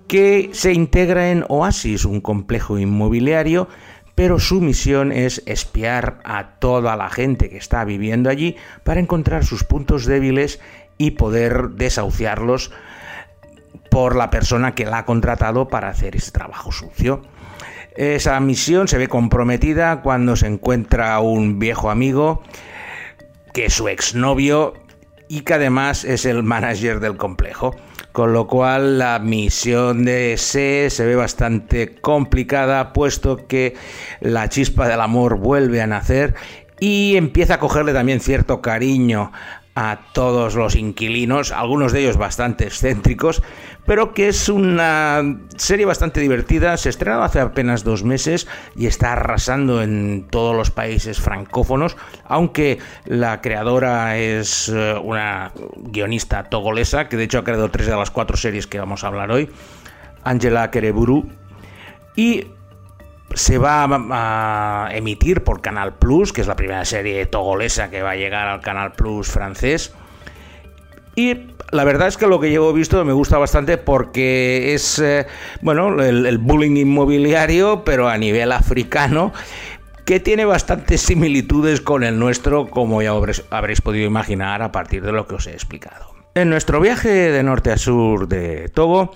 que 0.09 0.51
se 0.53 0.73
integra 0.73 1.31
en 1.31 1.45
Oasis, 1.49 2.05
un 2.05 2.21
complejo 2.21 2.79
inmobiliario 2.79 3.69
pero 4.15 4.39
su 4.39 4.61
misión 4.61 5.13
es 5.13 5.43
espiar 5.47 6.21
a 6.25 6.59
toda 6.59 6.97
la 6.97 7.11
gente 7.11 7.49
que 7.49 7.57
está 7.57 7.85
viviendo 7.85 8.31
allí 8.31 8.57
para 8.85 9.01
encontrar 9.01 9.45
sus 9.45 9.65
puntos 9.65 10.07
débiles 10.07 10.61
y 10.99 11.13
poder 11.13 11.71
desahuciarlos 11.71 12.71
por 13.91 14.17
la 14.17 14.31
persona 14.31 14.75
que 14.75 14.85
la 14.85 14.99
ha 14.99 15.05
contratado 15.05 15.69
para 15.69 15.89
hacer 15.89 16.17
ese 16.17 16.31
trabajo 16.31 16.73
sucio. 16.73 17.23
Esa 17.97 18.39
misión 18.41 18.89
se 18.89 18.99
ve 18.99 19.09
comprometida 19.09 20.03
cuando 20.03 20.37
se 20.37 20.47
encuentra 20.49 21.19
un 21.21 21.59
viejo 21.59 21.91
amigo 21.91 22.43
que 23.53 23.71
su 23.71 23.89
exnovio 23.89 24.75
y 25.29 25.41
que 25.41 25.55
además 25.55 26.05
es 26.05 26.25
el 26.25 26.43
manager 26.43 27.01
del 27.01 27.17
complejo 27.17 27.75
con 28.15 28.33
lo 28.33 28.47
cual 28.47 28.99
la 29.01 29.19
misión 29.19 30.05
de 30.05 30.35
S 30.35 30.89
se 30.89 31.05
ve 31.05 31.17
bastante 31.17 31.97
complicada 31.97 32.93
puesto 32.93 33.49
que 33.49 33.75
la 34.21 34.49
chispa 34.49 34.87
del 34.87 35.01
amor 35.01 35.37
vuelve 35.37 35.83
a 35.83 35.89
nacer 35.89 36.37
y 36.79 37.17
empieza 37.17 37.55
a 37.55 37.59
cogerle 37.59 37.93
también 37.93 38.21
cierto 38.21 38.63
cariño 38.63 39.33
a 39.75 39.99
todos 40.13 40.55
los 40.55 40.77
inquilinos, 40.77 41.51
algunos 41.51 41.93
de 41.93 42.03
ellos 42.03 42.17
bastante 42.17 42.65
excéntricos, 42.65 43.43
pero 43.87 44.15
que 44.15 44.29
es 44.29 44.49
una 44.49 45.23
serie 45.57 45.85
bastante 45.85 46.21
divertida. 46.21 46.77
Se 46.77 46.89
estrenó 46.89 47.23
hace 47.23 47.41
apenas 47.41 47.85
dos 47.85 48.05
meses 48.05 48.47
y 48.77 48.87
está 48.87 49.13
arrasando 49.13 49.83
en 49.83 50.27
todos 50.31 50.57
los 50.57 50.71
países 50.71 51.21
francófonos, 51.21 51.97
aunque 52.25 52.79
la 53.05 53.41
creadora 53.41 54.17
es 54.17 54.69
eh, 54.69 54.95
una 55.03 55.53
guionista 55.77 56.45
togolesa, 56.45 57.09
que 57.09 57.17
de 57.17 57.25
hecho 57.25 57.39
ha 57.39 57.45
creado 57.45 57.71
tres 57.71 57.87
de 57.87 57.97
las 57.97 58.11
cuatro 58.11 58.37
series 58.37 58.67
que 58.67 58.79
vamos 58.79 59.05
a 59.05 59.09
hablar 59.09 59.31
hoy, 59.31 59.51
Angela 60.25 60.71
Kereburu, 60.71 61.29
y 62.17 62.47
se 63.35 63.59
va 63.59 63.85
a 63.85 64.89
emitir 64.93 65.43
por 65.43 65.61
Canal 65.61 65.95
Plus, 65.95 66.33
que 66.33 66.41
es 66.41 66.47
la 66.47 66.57
primera 66.57 66.85
serie 66.85 67.27
togolesa 67.27 67.91
que 67.91 68.03
va 68.03 68.13
a 68.13 68.17
llegar 68.17 68.47
al 68.47 68.61
Canal 68.61 68.93
Plus 68.93 69.29
francés. 69.29 69.93
Y 71.17 71.54
la 71.71 71.85
verdad 71.85 72.09
es 72.09 72.17
que 72.17 72.27
lo 72.27 72.41
que 72.41 72.51
llevo 72.51 72.73
visto 72.73 73.05
me 73.05 73.13
gusta 73.13 73.39
bastante 73.39 73.79
porque 73.79 74.75
es, 74.75 74.99
eh, 74.99 75.27
bueno, 75.61 76.03
el, 76.03 76.39
bullying 76.39 76.77
inmobiliario, 76.77 77.85
pero 77.85 78.09
a 78.09 78.19
nivel 78.19 78.53
africano, 78.53 79.33
que 80.05 80.21
tiene 80.21 80.45
bastantes 80.45 81.01
similitudes 81.01 81.81
con 81.81 82.05
el 82.05 82.19
nuestro, 82.19 82.69
como 82.69 83.03
ya 83.03 83.13
habréis 83.51 83.81
podido 83.81 84.07
imaginar 84.07 84.63
a 84.63 84.71
partir 84.71 85.03
de 85.03 85.13
lo 85.13 85.27
que 85.27 85.37
os 85.37 85.47
he 85.47 85.53
explicado. 85.53 86.15
En 86.35 86.51
nuestro 86.51 86.81
viaje 86.81 87.09
de 87.09 87.43
norte 87.43 87.71
a 87.71 87.79
sur 87.79 88.29
de 88.29 88.69
Togo, 88.69 89.13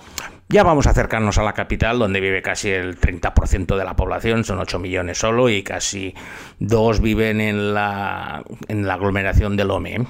ya 0.47 0.63
vamos 0.63 0.87
a 0.87 0.91
acercarnos 0.91 1.37
a 1.37 1.43
la 1.43 1.53
capital, 1.53 1.99
donde 1.99 2.19
vive 2.19 2.41
casi 2.41 2.69
el 2.69 2.99
30% 2.99 3.77
de 3.77 3.83
la 3.83 3.95
población, 3.95 4.43
son 4.43 4.59
8 4.59 4.79
millones 4.79 5.19
solo, 5.19 5.49
y 5.49 5.61
casi 5.61 6.15
2 6.59 7.01
viven 7.01 7.39
en 7.39 7.73
la, 7.73 8.43
en 8.67 8.87
la 8.87 8.95
aglomeración 8.95 9.57
de 9.57 9.65
Lomé. 9.65 10.07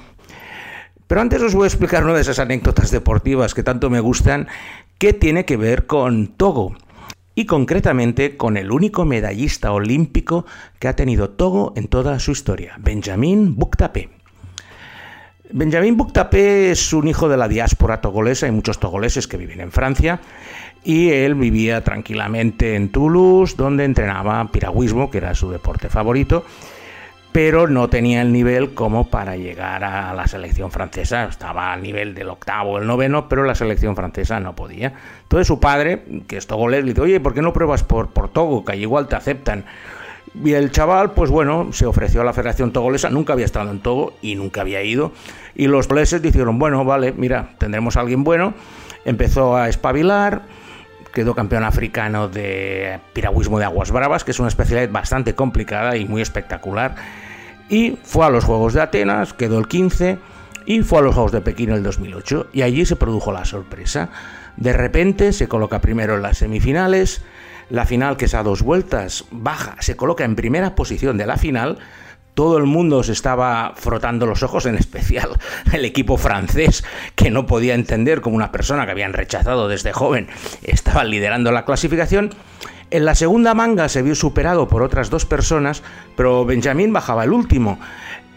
Pero 1.10 1.22
antes 1.22 1.42
os 1.42 1.56
voy 1.56 1.64
a 1.64 1.66
explicar 1.66 2.04
una 2.04 2.14
de 2.14 2.20
esas 2.20 2.38
anécdotas 2.38 2.92
deportivas 2.92 3.52
que 3.52 3.64
tanto 3.64 3.90
me 3.90 3.98
gustan, 3.98 4.46
que 4.96 5.12
tiene 5.12 5.44
que 5.44 5.56
ver 5.56 5.86
con 5.86 6.28
Togo, 6.28 6.76
y 7.34 7.46
concretamente 7.46 8.36
con 8.36 8.56
el 8.56 8.70
único 8.70 9.04
medallista 9.04 9.72
olímpico 9.72 10.46
que 10.78 10.86
ha 10.86 10.94
tenido 10.94 11.30
Togo 11.30 11.72
en 11.74 11.88
toda 11.88 12.20
su 12.20 12.30
historia, 12.30 12.76
Benjamin 12.78 13.56
Buktape. 13.56 14.08
Benjamin 15.52 15.96
Buktapé 15.96 16.70
es 16.70 16.92
un 16.92 17.08
hijo 17.08 17.28
de 17.28 17.36
la 17.36 17.48
diáspora 17.48 18.00
togolesa, 18.00 18.46
hay 18.46 18.52
muchos 18.52 18.78
togoleses 18.78 19.26
que 19.26 19.36
viven 19.36 19.60
en 19.60 19.72
Francia, 19.72 20.20
y 20.84 21.10
él 21.10 21.34
vivía 21.34 21.82
tranquilamente 21.82 22.76
en 22.76 22.90
Toulouse, 22.90 23.56
donde 23.56 23.84
entrenaba 23.84 24.46
piragüismo, 24.52 25.10
que 25.10 25.18
era 25.18 25.34
su 25.34 25.50
deporte 25.50 25.88
favorito, 25.88 26.44
pero 27.32 27.68
no 27.68 27.88
tenía 27.88 28.22
el 28.22 28.32
nivel 28.32 28.74
como 28.74 29.08
para 29.08 29.36
llegar 29.36 29.84
a 29.84 30.12
la 30.14 30.26
selección 30.26 30.70
francesa. 30.70 31.24
Estaba 31.24 31.72
al 31.72 31.82
nivel 31.82 32.14
del 32.14 32.28
octavo, 32.28 32.78
el 32.78 32.86
noveno, 32.86 33.28
pero 33.28 33.44
la 33.44 33.54
selección 33.54 33.94
francesa 33.94 34.40
no 34.40 34.56
podía. 34.56 34.92
Entonces 35.22 35.46
su 35.46 35.60
padre, 35.60 36.02
que 36.26 36.36
es 36.36 36.46
togolés, 36.46 36.84
le 36.84 36.90
dice, 36.90 37.02
oye, 37.02 37.20
¿por 37.20 37.34
qué 37.34 37.42
no 37.42 37.52
pruebas 37.52 37.84
por, 37.84 38.08
por 38.08 38.28
Togo? 38.30 38.64
Que 38.64 38.76
igual 38.76 39.08
te 39.08 39.16
aceptan. 39.16 39.64
Y 40.44 40.52
el 40.52 40.70
chaval, 40.70 41.12
pues 41.12 41.30
bueno, 41.30 41.72
se 41.72 41.86
ofreció 41.86 42.20
a 42.20 42.24
la 42.24 42.32
Federación 42.32 42.72
Togolesa, 42.72 43.10
nunca 43.10 43.32
había 43.32 43.44
estado 43.44 43.70
en 43.70 43.80
Togo 43.80 44.14
y 44.22 44.36
nunca 44.36 44.60
había 44.60 44.82
ido. 44.82 45.12
Y 45.56 45.66
los 45.66 45.88
togoleses 45.88 46.22
dijeron, 46.22 46.58
bueno, 46.58 46.84
vale, 46.84 47.12
mira, 47.12 47.50
tendremos 47.58 47.96
a 47.96 48.00
alguien 48.00 48.22
bueno. 48.22 48.54
Empezó 49.04 49.56
a 49.56 49.68
espabilar, 49.68 50.42
quedó 51.12 51.34
campeón 51.34 51.64
africano 51.64 52.28
de 52.28 53.00
piragüismo 53.12 53.58
de 53.58 53.64
aguas 53.64 53.90
bravas, 53.90 54.24
que 54.24 54.30
es 54.30 54.38
una 54.38 54.48
especialidad 54.48 54.90
bastante 54.90 55.34
complicada 55.34 55.96
y 55.96 56.04
muy 56.04 56.22
espectacular. 56.22 56.94
Y 57.68 57.98
fue 58.02 58.26
a 58.26 58.30
los 58.30 58.44
Juegos 58.44 58.74
de 58.74 58.80
Atenas, 58.80 59.32
quedó 59.32 59.58
el 59.58 59.68
15, 59.68 60.18
y 60.66 60.82
fue 60.82 60.98
a 60.98 61.02
los 61.02 61.14
Juegos 61.14 61.32
de 61.32 61.40
Pekín 61.40 61.70
el 61.70 61.82
2008. 61.82 62.48
Y 62.52 62.62
allí 62.62 62.84
se 62.84 62.96
produjo 62.96 63.32
la 63.32 63.44
sorpresa. 63.44 64.10
De 64.56 64.72
repente 64.72 65.32
se 65.32 65.48
coloca 65.48 65.80
primero 65.80 66.16
en 66.16 66.22
las 66.22 66.38
semifinales, 66.38 67.22
la 67.70 67.86
final, 67.86 68.16
que 68.16 68.24
es 68.24 68.34
a 68.34 68.42
dos 68.42 68.62
vueltas, 68.62 69.24
baja, 69.30 69.76
se 69.78 69.96
coloca 69.96 70.24
en 70.24 70.34
primera 70.34 70.74
posición 70.74 71.16
de 71.16 71.26
la 71.26 71.36
final. 71.36 71.78
Todo 72.40 72.56
el 72.56 72.64
mundo 72.64 73.02
se 73.02 73.12
estaba 73.12 73.74
frotando 73.76 74.24
los 74.24 74.42
ojos, 74.42 74.64
en 74.64 74.74
especial 74.74 75.28
el 75.74 75.84
equipo 75.84 76.16
francés, 76.16 76.82
que 77.14 77.30
no 77.30 77.44
podía 77.44 77.74
entender 77.74 78.22
cómo 78.22 78.34
una 78.34 78.50
persona 78.50 78.86
que 78.86 78.92
habían 78.92 79.12
rechazado 79.12 79.68
desde 79.68 79.92
joven 79.92 80.26
estaba 80.62 81.04
liderando 81.04 81.52
la 81.52 81.66
clasificación. 81.66 82.30
En 82.90 83.04
la 83.04 83.14
segunda 83.14 83.52
manga 83.52 83.90
se 83.90 84.00
vio 84.00 84.14
superado 84.14 84.68
por 84.68 84.82
otras 84.82 85.10
dos 85.10 85.26
personas, 85.26 85.82
pero 86.16 86.46
Benjamín 86.46 86.94
bajaba 86.94 87.24
el 87.24 87.32
último. 87.34 87.78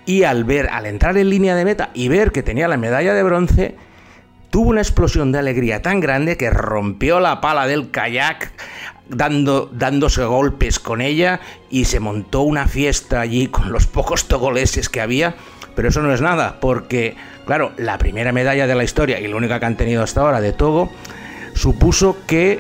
Y 0.06 0.24
al 0.24 0.44
ver, 0.44 0.68
al 0.68 0.86
entrar 0.86 1.16
en 1.16 1.30
línea 1.30 1.56
de 1.56 1.64
meta 1.64 1.90
y 1.94 2.10
ver 2.10 2.34
que 2.34 2.44
tenía 2.44 2.68
la 2.68 2.76
medalla 2.76 3.14
de 3.14 3.24
bronce, 3.24 3.78
tuvo 4.50 4.72
una 4.72 4.82
explosión 4.82 5.32
de 5.32 5.40
alegría 5.40 5.82
tan 5.82 6.02
grande 6.02 6.36
que 6.36 6.50
rompió 6.50 7.22
la 7.22 7.40
pala 7.40 7.68
del 7.68 7.90
kayak 7.90 8.52
dando, 9.10 9.70
dándose 9.72 10.24
golpes 10.24 10.80
con 10.80 11.02
ella 11.02 11.40
y 11.70 11.86
se 11.86 12.00
montó 12.00 12.42
una 12.42 12.68
fiesta 12.68 13.22
allí 13.22 13.48
con 13.48 13.72
los 13.72 13.88
pocos 13.88 14.28
togoleses 14.28 14.90
que 14.90 15.02
había. 15.02 15.36
Pero 15.76 15.90
eso 15.90 16.02
no 16.02 16.14
es 16.14 16.22
nada, 16.22 16.60
porque, 16.60 17.16
claro, 17.46 17.72
la 17.78 17.98
primera 17.98 18.32
medalla 18.32 18.68
de 18.68 18.76
la 18.76 18.84
historia 18.84 19.20
y 19.20 19.28
la 19.28 19.36
única 19.36 19.60
que 19.60 19.66
han 19.66 19.78
tenido 19.78 20.04
hasta 20.04 20.22
ahora 20.22 20.40
de 20.40 20.54
Togo 20.54 20.92
supuso 21.56 22.18
que 22.28 22.60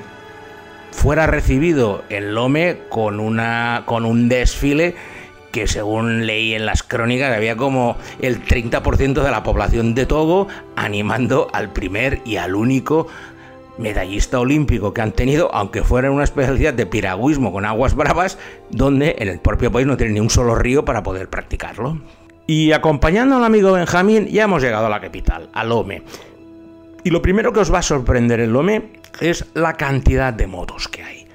fuera 0.91 1.27
recibido 1.27 2.03
en 2.09 2.33
Lome 2.33 2.79
con, 2.89 3.19
una, 3.19 3.83
con 3.85 4.05
un 4.05 4.29
desfile 4.29 4.95
que 5.51 5.67
según 5.67 6.25
leí 6.25 6.55
en 6.55 6.65
las 6.65 6.81
crónicas 6.81 7.35
había 7.35 7.55
como 7.55 7.95
el 8.19 8.43
30% 8.43 9.21
de 9.21 9.31
la 9.31 9.43
población 9.43 9.93
de 9.93 10.07
Togo 10.07 10.47
animando 10.75 11.47
al 11.53 11.71
primer 11.71 12.21
y 12.25 12.38
al 12.38 12.55
único 12.55 13.07
medallista 13.77 14.39
olímpico 14.39 14.93
que 14.93 15.01
han 15.01 15.11
tenido, 15.11 15.53
aunque 15.53 15.83
fuera 15.83 16.11
una 16.11 16.23
especialidad 16.23 16.73
de 16.73 16.85
piragüismo 16.85 17.51
con 17.51 17.65
aguas 17.65 17.95
bravas, 17.95 18.37
donde 18.69 19.15
en 19.19 19.27
el 19.27 19.39
propio 19.39 19.71
país 19.71 19.87
no 19.87 19.97
tiene 19.97 20.13
ni 20.13 20.19
un 20.19 20.29
solo 20.29 20.55
río 20.55 20.85
para 20.85 21.03
poder 21.03 21.29
practicarlo. 21.29 22.01
Y 22.45 22.73
acompañando 22.73 23.37
al 23.37 23.43
amigo 23.45 23.71
Benjamín, 23.71 24.27
ya 24.27 24.43
hemos 24.43 24.61
llegado 24.61 24.87
a 24.87 24.89
la 24.89 24.99
capital, 24.99 25.49
a 25.53 25.63
Lome. 25.63 26.03
Y 27.03 27.09
lo 27.09 27.21
primero 27.21 27.53
que 27.53 27.61
os 27.61 27.73
va 27.73 27.79
a 27.79 27.83
sorprender 27.83 28.39
en 28.39 28.53
Lome 28.53 28.93
es 29.19 29.45
la 29.53 29.73
cantidad 29.73 30.33
de 30.33 30.47
motos 30.47 30.87
que 30.87 31.03
hay. 31.03 31.27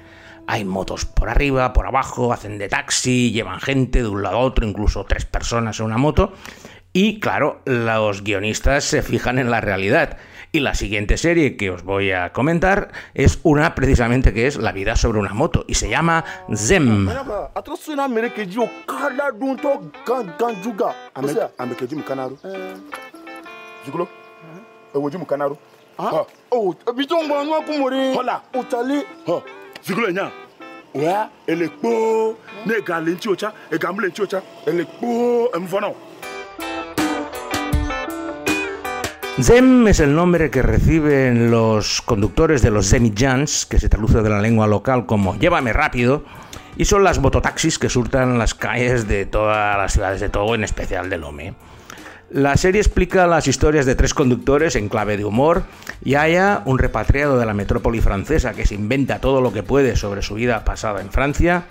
Hay 0.47 0.65
motos 0.65 1.05
por 1.05 1.29
arriba, 1.29 1.73
por 1.73 1.85
abajo, 1.85 2.33
hacen 2.33 2.57
de 2.57 2.69
taxi, 2.69 3.31
llevan 3.31 3.59
gente 3.59 4.01
de 4.01 4.07
un 4.07 4.23
lado 4.23 4.37
a 4.37 4.39
otro, 4.39 4.65
incluso 4.65 5.05
tres 5.05 5.25
personas 5.25 5.79
en 5.79 5.85
una 5.85 5.97
moto. 5.97 6.33
Y 6.91 7.19
claro, 7.19 7.61
los 7.65 8.23
guionistas 8.23 8.83
se 8.83 9.03
fijan 9.03 9.37
en 9.37 9.51
la 9.51 9.61
realidad 9.61 10.17
y 10.51 10.59
la 10.61 10.73
siguiente 10.73 11.17
serie 11.17 11.57
que 11.57 11.69
os 11.69 11.83
voy 11.83 12.11
a 12.11 12.33
comentar 12.33 12.91
es 13.13 13.39
una 13.43 13.75
precisamente 13.75 14.33
que 14.33 14.47
es 14.47 14.57
La 14.57 14.71
vida 14.71 14.95
sobre 14.95 15.19
una 15.19 15.33
moto 15.33 15.65
y 15.67 15.75
se 15.75 15.89
llama 15.89 16.25
Zem. 16.53 17.07
Zem 39.41 39.87
es 39.87 40.01
el 40.01 40.15
nombre 40.15 40.49
que 40.49 40.61
reciben 40.61 41.49
los 41.49 42.01
conductores 42.01 42.61
de 42.61 42.71
los 42.71 42.89
Zemijans, 42.89 43.65
que 43.65 43.79
se 43.79 43.87
traduce 43.87 44.21
de 44.21 44.29
la 44.29 44.41
lengua 44.41 44.67
local 44.67 45.05
como 45.05 45.37
llévame 45.37 45.71
rápido, 45.71 46.25
y 46.75 46.85
son 46.85 47.05
las 47.05 47.19
mototaxis 47.19 47.79
que 47.79 47.89
surtan 47.89 48.37
las 48.37 48.53
calles 48.53 49.07
de 49.07 49.25
todas 49.25 49.77
las 49.77 49.93
ciudades 49.93 50.19
de 50.19 50.29
Togo, 50.29 50.55
en 50.55 50.65
especial 50.65 51.09
de 51.09 51.17
Lome. 51.17 51.53
La 52.29 52.57
serie 52.57 52.81
explica 52.81 53.27
las 53.27 53.47
historias 53.47 53.85
de 53.85 53.95
tres 53.95 54.13
conductores 54.13 54.75
en 54.75 54.89
clave 54.89 55.15
de 55.15 55.25
humor. 55.25 55.63
y 56.03 56.15
haya 56.15 56.61
un 56.65 56.77
repatriado 56.77 57.39
de 57.39 57.45
la 57.45 57.53
metrópoli 57.53 58.01
francesa 58.01 58.53
que 58.53 58.65
se 58.65 58.75
inventa 58.75 59.19
todo 59.19 59.41
lo 59.41 59.53
que 59.53 59.63
puede 59.63 59.95
sobre 59.95 60.21
su 60.21 60.35
vida 60.35 60.63
pasada 60.65 61.01
en 61.01 61.11
Francia. 61.11 61.63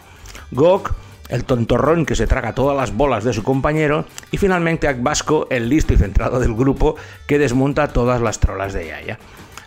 Gok, 0.52 0.92
el 1.28 1.44
tontorrón 1.44 2.06
que 2.06 2.16
se 2.16 2.26
traga 2.26 2.54
todas 2.54 2.76
las 2.76 2.94
bolas 2.94 3.25
de 3.25 3.32
su 3.32 3.42
compañero, 3.42 4.06
y 4.30 4.38
finalmente 4.38 4.88
Akbasco, 4.88 5.47
el 5.50 5.68
listo 5.68 5.92
y 5.92 5.97
centrado 5.97 6.40
del 6.40 6.54
grupo, 6.54 6.97
que 7.26 7.38
desmonta 7.38 7.88
todas 7.88 8.20
las 8.20 8.40
trolas 8.40 8.73
de 8.73 8.87
Yaya. 8.87 9.18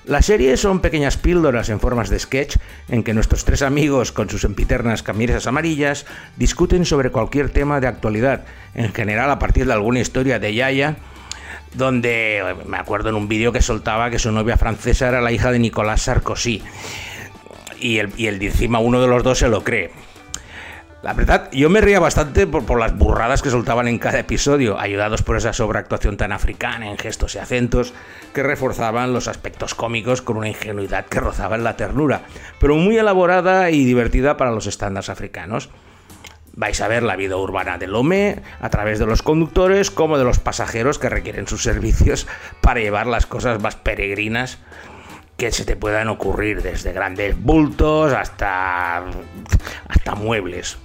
La 0.06 0.24
serie 0.24 0.58
son 0.58 0.80
pequeñas 0.80 1.18
píldoras 1.18 1.70
en 1.70 1.80
formas 1.80 2.10
de 2.10 2.18
sketch 2.18 2.58
en 2.89 3.03
que 3.03 3.13
nuestros 3.13 3.46
tres 3.46 3.62
amigos, 3.62 4.12
con 4.12 4.30
sus 4.32 4.44
empiternas 4.44 5.03
camisas 5.03 5.46
amarillas, 5.46 6.08
discuten 6.38 6.86
sobre 6.86 7.12
cualquier 7.12 7.51
tema 7.51 7.80
de 7.80 7.88
actualidad, 7.88 8.46
en 8.74 8.91
general 8.94 9.30
a 9.30 9.38
partir 9.38 9.68
de 9.68 9.74
alguna 9.74 10.00
historia 10.00 10.39
de 10.39 10.56
Yaya, 10.56 10.98
donde 11.75 12.56
me 12.65 12.77
acuerdo 12.77 13.10
en 13.10 13.15
un 13.15 13.27
vídeo 13.27 13.51
que 13.51 13.62
soltaba 13.62 14.10
que 14.10 14.18
su 14.18 14.32
novia 14.32 14.58
francesa 14.58 15.08
era 15.08 15.22
la 15.22 15.32
hija 15.32 15.51
de 15.51 15.60
Nicolas 15.60 16.01
Sarkozy, 16.01 16.63
y 17.80 18.00
el, 18.00 18.12
y 18.18 18.25
el 18.25 18.41
encima 18.41 18.80
uno 18.80 19.01
de 19.01 19.08
los 19.08 19.24
dos 19.24 19.38
se 19.38 19.50
lo 19.50 19.63
cree. 19.63 19.91
La 21.03 21.13
verdad, 21.13 21.50
yo 21.51 21.67
me 21.72 21.81
ría 21.81 22.00
bastante 22.00 22.46
por, 22.46 22.79
las 22.79 22.96
burradas 22.96 23.41
que 23.41 23.50
soltaban 23.50 23.88
en 23.88 23.98
cada 23.98 24.20
episodio, 24.20 24.79
ayudados 24.79 25.24
por 25.24 25.36
esa 25.36 25.51
sobreactuación 25.51 26.15
tan 26.15 26.31
africana 26.31 26.91
en 26.91 26.98
gestos 27.00 27.34
y 27.34 27.39
acentos 27.39 27.96
que 28.36 28.43
reforzaban 28.43 29.12
los 29.12 29.27
aspectos 29.27 29.74
cómicos 29.74 30.22
con 30.22 30.38
una 30.38 30.50
ingenuidad 30.50 31.08
que 31.08 31.20
rozaba 31.20 31.55
en 31.55 31.63
la 31.63 31.75
ternura, 31.75 32.22
pero 32.60 32.75
muy 32.75 33.00
elaborada 33.00 33.72
y 33.72 33.84
divertida 33.84 34.38
para 34.38 34.51
los 34.51 34.67
estándares 34.67 35.10
africanos. 35.10 35.72
Vais 36.53 36.79
a 36.81 36.88
ver 36.88 37.01
la 37.01 37.15
vida 37.15 37.36
urbana 37.36 37.79
del 37.79 37.93
Lomé 37.93 38.43
a 38.60 38.70
través 38.70 39.00
de 39.00 39.08
los 39.08 39.24
conductores 39.24 39.89
como 39.89 40.20
de 40.20 40.24
los 40.24 40.38
pasajeros 40.38 41.00
que 41.00 41.10
requieren 41.10 41.48
sus 41.48 41.63
servicios 41.63 42.27
para 42.62 42.79
llevar 42.79 43.08
las 43.08 43.25
cosas 43.25 43.60
más 43.60 43.75
peregrinas 43.75 44.60
que 45.36 45.51
se 45.51 45.65
te 45.65 45.75
puedan 45.75 46.10
ocurrir, 46.10 46.62
desde 46.62 46.93
grandes 46.93 47.41
bultos 47.41 48.13
hasta, 48.13 49.03
hasta 49.88 50.13
muebles. 50.13 50.77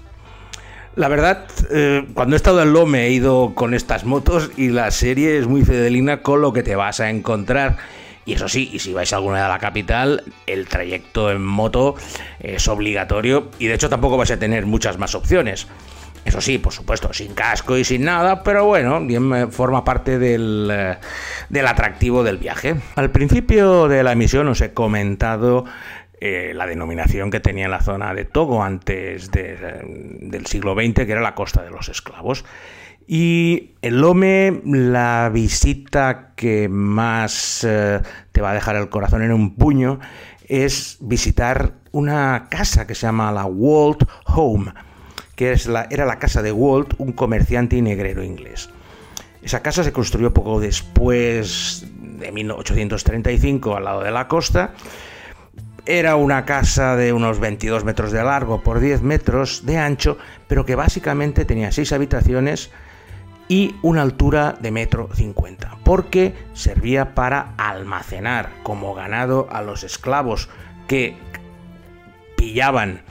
La 0.97 1.09
verdad, 1.09 1.45
eh, 1.71 2.07
cuando 2.15 2.37
he 2.37 2.39
estado 2.39 2.63
en 2.63 2.73
Lome 2.73 3.05
he 3.05 3.11
ido 3.11 3.53
con 3.55 3.75
estas 3.75 4.07
motos 4.07 4.51
y 4.57 4.71
la 4.71 4.91
serie 4.91 5.39
es 5.39 5.47
muy 5.47 5.63
fidelina 5.63 6.23
con 6.23 6.41
lo 6.41 6.55
que 6.55 6.63
te 6.63 6.75
vas 6.75 7.01
a 7.01 7.11
encontrar. 7.11 7.77
Y 8.25 8.33
eso 8.33 8.49
sí, 8.49 8.71
y 8.73 8.79
si 8.79 8.95
vais 8.95 9.13
a 9.13 9.17
alguna 9.17 9.43
de 9.43 9.49
la 9.49 9.59
capital, 9.59 10.25
el 10.47 10.67
trayecto 10.67 11.31
en 11.31 11.45
moto 11.45 11.97
es 12.41 12.67
obligatorio 12.67 13.51
y 13.59 13.67
de 13.67 13.75
hecho 13.75 13.91
tampoco 13.91 14.17
vais 14.17 14.31
a 14.31 14.39
tener 14.39 14.65
muchas 14.65 14.99
más 14.99 15.15
opciones. 15.15 15.69
Eso 16.25 16.41
sí, 16.41 16.57
por 16.57 16.73
supuesto, 16.73 17.13
sin 17.13 17.35
casco 17.35 17.77
y 17.77 17.85
sin 17.85 18.05
nada, 18.05 18.43
pero 18.43 18.65
bueno, 18.65 18.99
bien 19.01 19.53
forma 19.53 19.85
parte 19.85 20.19
del, 20.19 20.69
eh, 20.73 20.97
del 21.51 21.67
atractivo 21.67 22.25
del 22.25 22.39
viaje. 22.39 22.75
Al 22.97 23.11
principio 23.11 23.87
de 23.87 24.03
la 24.03 24.13
emisión 24.13 24.49
os 24.49 24.63
he 24.63 24.73
comentado 24.73 25.67
eh, 26.27 26.55
la 26.55 26.67
denominación 26.67 27.31
que 27.31 27.41
tenía 27.41 27.69
la 27.69 27.81
zona 27.81 28.13
de 28.15 28.25
Togo 28.25 28.63
antes 28.63 29.31
del 29.31 30.47
siglo 30.47 30.75
XX, 30.75 31.07
que 31.07 31.13
era 31.13 31.21
la 31.21 31.35
costa 31.35 31.63
de 31.63 31.71
los 31.71 31.89
esclavos. 31.89 32.45
Y 33.07 33.75
el 33.83 34.01
Lome, 34.01 34.61
la 34.65 35.31
visita 35.33 36.33
que 36.35 36.69
más 36.69 37.65
eh, 37.65 38.01
te 38.33 38.41
va 38.41 38.51
a 38.51 38.55
dejar 38.55 38.75
el 38.77 38.89
corazón 38.89 39.23
en 39.23 39.33
un 39.33 39.55
puño 39.55 40.01
es 40.49 40.99
visitar 41.01 41.75
una 41.93 42.49
casa 42.51 42.87
que 42.87 42.95
se 42.95 43.07
llama 43.07 43.31
la 43.31 43.45
Walt 43.45 44.05
Home, 44.27 44.73
que 45.37 45.53
es 45.53 45.67
la, 45.67 45.87
era 45.91 46.05
la 46.07 46.19
casa 46.19 46.43
de 46.43 46.51
Walt, 46.51 46.95
un 46.99 47.13
comerciante 47.13 47.77
y 47.77 47.83
negrero 47.83 48.25
inglés. 48.25 48.71
Esa 49.43 49.63
casa 49.63 49.85
se 49.85 49.93
construyó 49.93 50.35
poco 50.35 50.59
después 50.59 51.87
de 52.19 52.33
1835 52.33 53.77
al 53.77 53.85
lado 53.85 54.03
de 54.03 54.11
la 54.11 54.27
costa 54.27 54.75
era 55.87 56.17
una 56.17 56.45
casa 56.45 56.97
de 56.97 57.13
unos 57.13 57.39
22 57.39 57.85
metros 57.85 58.13
de 58.13 58.23
largo 58.23 58.63
por 58.63 58.81
10 58.81 59.03
metros 59.03 59.65
de 59.65 59.79
ancho, 59.79 60.19
pero 60.49 60.67
que 60.67 60.75
básicamente 60.75 61.45
tenía 61.45 61.73
6 61.73 61.93
habitaciones 61.93 62.71
y 63.49 63.77
una 63.83 64.03
altura 64.03 64.57
de 64.61 64.73
metro 64.73 65.09
50, 65.15 65.79
porque 65.85 66.35
servía 66.53 67.15
para 67.15 67.55
almacenar 67.57 68.51
como 68.65 68.95
ganado 68.95 69.47
a 69.51 69.63
los 69.63 69.85
esclavos 69.85 70.49
que 70.89 71.17
pillaban 72.37 73.03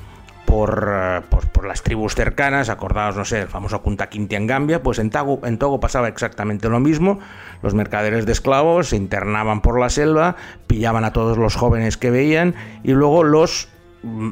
por, 0.45 1.23
por, 1.29 1.65
las 1.65 1.81
tribus 1.81 2.15
cercanas, 2.15 2.69
acordados, 2.69 3.15
no 3.15 3.25
sé, 3.25 3.41
el 3.41 3.47
famoso 3.47 3.81
Kunta 3.81 4.07
Kinte 4.07 4.35
en 4.35 4.47
Gambia, 4.47 4.83
pues 4.83 4.99
en 4.99 5.09
Togo, 5.09 5.41
en 5.45 5.57
pasaba 5.79 6.07
exactamente 6.07 6.69
lo 6.69 6.79
mismo. 6.79 7.19
Los 7.61 7.73
mercaderes 7.73 8.25
de 8.25 8.31
esclavos 8.31 8.89
se 8.89 8.95
internaban 8.95 9.61
por 9.61 9.79
la 9.79 9.89
selva, 9.89 10.35
pillaban 10.67 11.03
a 11.03 11.13
todos 11.13 11.37
los 11.37 11.55
jóvenes 11.55 11.97
que 11.97 12.11
veían 12.11 12.55
y 12.83 12.91
luego 12.91 13.23
los 13.23 13.69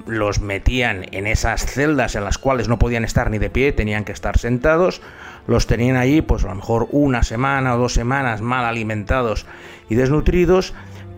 los 0.06 0.40
metían 0.40 1.06
en 1.14 1.26
esas 1.26 1.66
celdas 1.66 2.16
en 2.16 2.24
las 2.24 2.38
cuales 2.38 2.68
no 2.68 2.78
podían 2.78 3.04
estar 3.04 3.32
ni 3.32 3.40
de 3.40 3.50
pie, 3.50 3.72
tenían 3.72 4.04
que 4.04 4.12
estar 4.12 4.38
sentados, 4.38 5.02
los 5.48 5.66
tenían 5.66 5.98
allí 5.98 6.22
pues 6.22 6.44
a 6.44 6.50
lo 6.50 6.56
mejor 6.56 6.88
una 6.92 7.24
semana 7.24 7.74
o 7.74 7.80
dos 7.80 7.94
semanas 7.94 8.42
mal 8.42 8.66
alimentados 8.66 9.48
y 9.90 9.96
desnutridos 9.96 10.76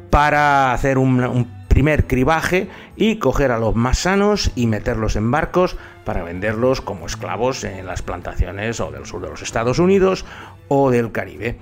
para 0.09 0.71
hacer 0.71 0.97
un 0.97 1.49
primer 1.75 2.07
cribaje 2.07 2.69
y 2.95 3.17
coger 3.17 3.51
a 3.51 3.59
los 3.59 3.75
más 3.75 3.99
sanos 3.99 4.49
y 4.55 4.65
meterlos 4.65 5.17
en 5.17 5.29
barcos 5.29 5.75
para 6.05 6.23
venderlos 6.23 6.79
como 6.79 7.05
esclavos 7.05 7.65
en 7.65 7.85
las 7.85 8.01
plantaciones 8.01 8.79
o 8.79 8.91
del 8.91 9.05
sur 9.05 9.21
de 9.21 9.27
los 9.27 9.41
Estados 9.41 9.77
Unidos 9.77 10.23
o 10.69 10.89
del 10.89 11.11
Caribe. 11.11 11.57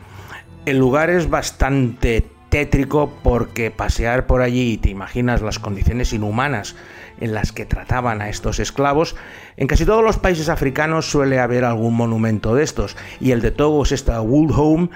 El 0.67 0.77
lugar 0.77 1.09
es 1.09 1.31
bastante 1.31 2.23
tétrico 2.49 3.11
porque 3.23 3.71
pasear 3.71 4.27
por 4.27 4.43
allí 4.43 4.73
y 4.73 4.77
te 4.77 4.91
imaginas 4.91 5.41
las 5.41 5.57
condiciones 5.57 6.13
inhumanas 6.13 6.75
en 7.19 7.33
las 7.33 7.51
que 7.51 7.65
trataban 7.65 8.21
a 8.21 8.29
estos 8.29 8.59
esclavos, 8.59 9.15
en 9.57 9.67
casi 9.67 9.85
todos 9.85 10.03
los 10.03 10.17
países 10.17 10.49
africanos 10.49 11.09
suele 11.09 11.39
haber 11.39 11.65
algún 11.65 11.95
monumento 11.95 12.55
de 12.55 12.63
estos 12.63 12.97
y 13.19 13.31
el 13.31 13.41
de 13.41 13.51
Togo 13.51 13.83
es 13.83 13.91
esta 13.91 14.21
Wood 14.21 14.51
Home 14.55 14.89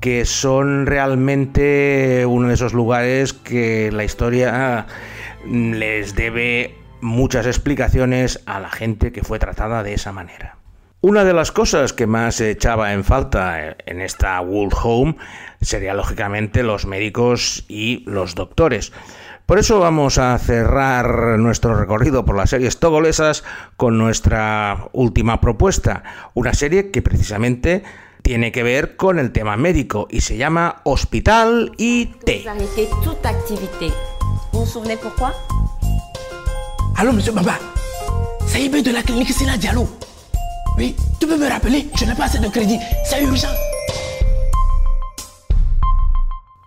que 0.00 0.24
son 0.24 0.86
realmente 0.86 2.26
uno 2.26 2.48
de 2.48 2.54
esos 2.54 2.74
lugares 2.74 3.32
que 3.32 3.90
la 3.92 4.04
historia 4.04 4.86
mm, 5.46 5.72
les 5.74 6.16
debe 6.16 6.74
muchas 7.00 7.46
explicaciones 7.46 8.40
a 8.46 8.58
la 8.60 8.70
gente 8.70 9.12
que 9.12 9.22
fue 9.22 9.38
tratada 9.38 9.82
de 9.82 9.94
esa 9.94 10.12
manera. 10.12 10.56
Una 11.00 11.24
de 11.24 11.32
las 11.32 11.50
cosas 11.50 11.92
que 11.92 12.06
más 12.06 12.40
echaba 12.40 12.92
en 12.92 13.02
falta 13.02 13.76
en 13.86 14.00
esta 14.00 14.40
World 14.40 14.74
Home 14.82 15.16
sería 15.60 15.94
lógicamente 15.94 16.62
los 16.62 16.86
médicos 16.86 17.64
y 17.68 18.04
los 18.06 18.36
doctores. 18.36 18.92
Por 19.52 19.58
eso 19.58 19.80
vamos 19.80 20.16
a 20.16 20.38
cerrar 20.38 21.38
nuestro 21.38 21.78
recorrido 21.78 22.24
por 22.24 22.34
las 22.38 22.48
series 22.48 22.78
togolesas 22.78 23.44
con 23.76 23.98
nuestra 23.98 24.88
última 24.94 25.42
propuesta, 25.42 26.04
una 26.32 26.54
serie 26.54 26.90
que 26.90 27.02
precisamente 27.02 27.82
tiene 28.22 28.50
que 28.50 28.62
ver 28.62 28.96
con 28.96 29.18
el 29.18 29.30
tema 29.30 29.58
médico 29.58 30.08
y 30.10 30.22
se 30.22 30.38
llama 30.38 30.80
Hospital 30.84 31.70
IT. 31.76 32.46
Vous 34.52 34.66
souvenez 34.66 34.96
pourquoi 34.96 35.34
Allô, 36.96 37.12
monsieur 37.12 37.34
Baba. 37.34 37.58
Ça 38.46 38.58
y 38.58 38.74
est, 38.74 38.82
de 38.82 38.90
la 38.90 39.02
clinique, 39.02 39.34
Diallo. 39.58 39.86
Oui, 40.78 40.96
tu 41.20 41.26
peux 41.26 41.36
me 41.36 41.46
rappeler 41.46 41.90
Je 41.94 42.06
n'ai 42.06 42.14
pas 42.14 42.24
assez 42.24 42.38
de 42.38 42.48
crédit. 42.48 42.78
C'est 43.04 43.22
urgent. 43.22 43.71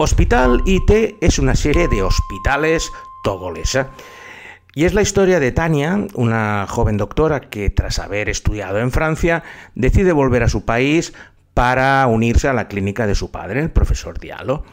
Hospital 0.06 0.62
IT 0.68 1.18
es 1.20 1.40
una 1.40 1.56
serie 1.56 1.88
de 1.88 2.04
hospitales 2.04 2.92
togolesa. 3.24 3.90
Y 4.76 4.86
es 4.86 4.94
la 4.94 5.02
historia 5.02 5.40
de 5.40 5.52
Tania, 5.52 6.06
una 6.14 6.68
joven 6.70 6.96
doctora 6.96 7.40
que 7.40 7.72
tras 7.72 7.98
haber 7.98 8.30
estudiado 8.30 8.78
en 8.78 8.92
Francia 8.92 9.42
decide 9.74 10.12
volver 10.12 10.44
a 10.44 10.48
su 10.48 10.64
país 10.64 11.16
para 11.56 12.06
unirse 12.06 12.48
a 12.48 12.54
la 12.54 12.68
clínica 12.68 13.08
de 13.08 13.16
su 13.16 13.32
padre, 13.32 13.62
el 13.62 13.72
profesor 13.72 14.20
Diallo. 14.20 14.64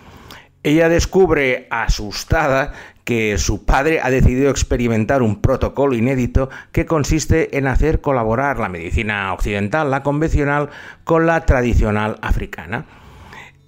Ella 0.65 0.91
descubre, 0.91 1.67
asustada, 1.71 2.75
que 3.05 3.39
su 3.39 3.65
padre 3.65 4.03
ha 4.03 4.11
decidido 4.11 4.51
experimentar 4.51 5.23
un 5.23 5.41
protocolo 5.41 5.95
inédito 5.95 6.51
que 6.73 6.85
consiste 6.85 7.57
en 7.57 7.69
hacer 7.69 8.03
colaborar 8.03 8.59
la 8.59 8.69
medicina 8.69 9.33
occidental, 9.33 9.91
la 9.91 10.03
convencional, 10.03 10.69
con 11.05 11.25
la 11.25 11.47
tradicional 11.47 12.19
africana. 12.21 12.85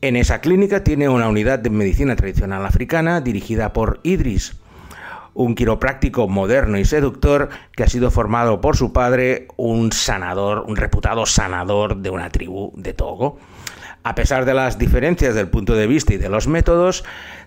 En 0.05 0.17
esa 0.17 0.43
clínica 0.43 0.85
tiene 0.85 1.09
una 1.09 1.31
unidad 1.31 1.61
de 1.61 1.71
medicina 1.71 2.15
tradicional 2.15 2.67
africana 2.67 3.23
dirigida 3.23 3.73
por 3.73 4.01
Idris, 4.03 4.55
un 5.33 5.55
quiropráctico 5.55 6.29
moderno 6.29 6.79
y 6.79 6.85
seductor 6.85 7.49
que 7.75 7.85
ha 7.85 7.89
sido 7.89 8.11
formado 8.11 8.61
por 8.61 8.77
su 8.77 8.93
padre, 8.93 9.49
un 9.57 9.93
sanador, 9.93 10.67
un 10.69 10.77
reputado 10.77 11.25
sanador 11.25 11.97
de 11.97 12.11
una 12.11 12.29
tribu 12.29 12.71
de 12.77 12.93
Togo. 12.93 13.39
A 14.03 14.15
pesar 14.15 14.45
de 14.45 14.53
las 14.53 14.77
diferencias 14.77 15.35
del 15.35 15.49
punto 15.49 15.75
de 15.75 15.87
vista 15.87 16.13
y 16.13 16.19
de 16.19 16.29
los 16.29 16.49
métodos, 16.49 17.03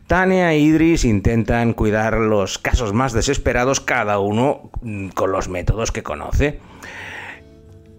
Tania 0.08 0.52
e 0.52 0.58
Idris 0.58 1.06
intentan 1.06 1.74
cuidar 1.74 2.17
los 2.17 2.58
casos 2.58 2.91
más 2.91 3.13
desesperados, 3.13 3.82
cada 3.82 4.17
uno 4.17 4.72
mm, 4.82 5.10
con 5.10 5.32
los 5.32 5.48
métodos 5.48 5.91
que 5.91 6.02
conoce. 6.02 6.60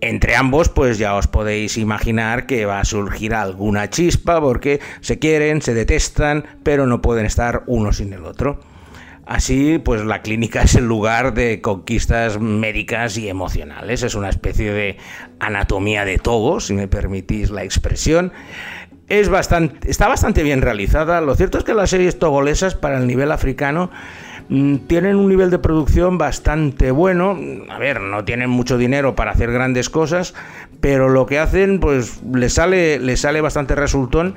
Entre 0.00 0.36
ambos, 0.36 0.68
pues 0.68 0.98
ya 0.98 1.16
os 1.16 1.26
podéis 1.26 1.76
imaginar 1.76 2.46
que 2.46 2.66
va 2.66 2.78
a 2.78 2.84
surgir 2.84 3.34
alguna 3.34 3.90
chispa 3.90 4.40
porque 4.40 4.80
se 5.00 5.18
quieren, 5.18 5.60
se 5.60 5.74
detestan, 5.74 6.44
pero 6.62 6.86
no 6.86 7.02
pueden 7.02 7.26
estar 7.26 7.64
uno 7.66 7.92
sin 7.92 8.12
el 8.12 8.24
otro. 8.24 8.60
Así, 9.26 9.78
pues 9.78 10.04
la 10.04 10.22
clínica 10.22 10.62
es 10.62 10.76
el 10.76 10.86
lugar 10.86 11.34
de 11.34 11.60
conquistas 11.60 12.38
médicas 12.40 13.18
y 13.18 13.28
emocionales. 13.28 14.02
Es 14.04 14.14
una 14.14 14.28
especie 14.30 14.72
de 14.72 14.96
anatomía 15.40 16.04
de 16.04 16.18
todo, 16.18 16.60
si 16.60 16.74
me 16.74 16.86
permitís 16.86 17.50
la 17.50 17.64
expresión. 17.64 18.32
Es 19.08 19.28
bastante, 19.28 19.90
está 19.90 20.06
bastante 20.06 20.42
bien 20.44 20.62
realizada. 20.62 21.20
Lo 21.20 21.34
cierto 21.34 21.58
es 21.58 21.64
que 21.64 21.74
las 21.74 21.90
series 21.90 22.18
togolesas 22.18 22.74
para 22.74 22.98
el 22.98 23.06
nivel 23.06 23.32
africano 23.32 23.90
tienen 24.48 25.16
un 25.16 25.28
nivel 25.28 25.50
de 25.50 25.58
producción 25.58 26.16
bastante 26.16 26.90
bueno. 26.90 27.38
A 27.68 27.78
ver, 27.78 28.00
no 28.00 28.24
tienen 28.24 28.50
mucho 28.50 28.78
dinero 28.78 29.14
para 29.14 29.32
hacer 29.32 29.52
grandes 29.52 29.90
cosas, 29.90 30.34
pero 30.80 31.08
lo 31.08 31.26
que 31.26 31.38
hacen, 31.38 31.80
pues 31.80 32.22
les 32.32 32.54
sale, 32.54 32.98
les 32.98 33.20
sale 33.20 33.40
bastante 33.40 33.74
resultón 33.74 34.34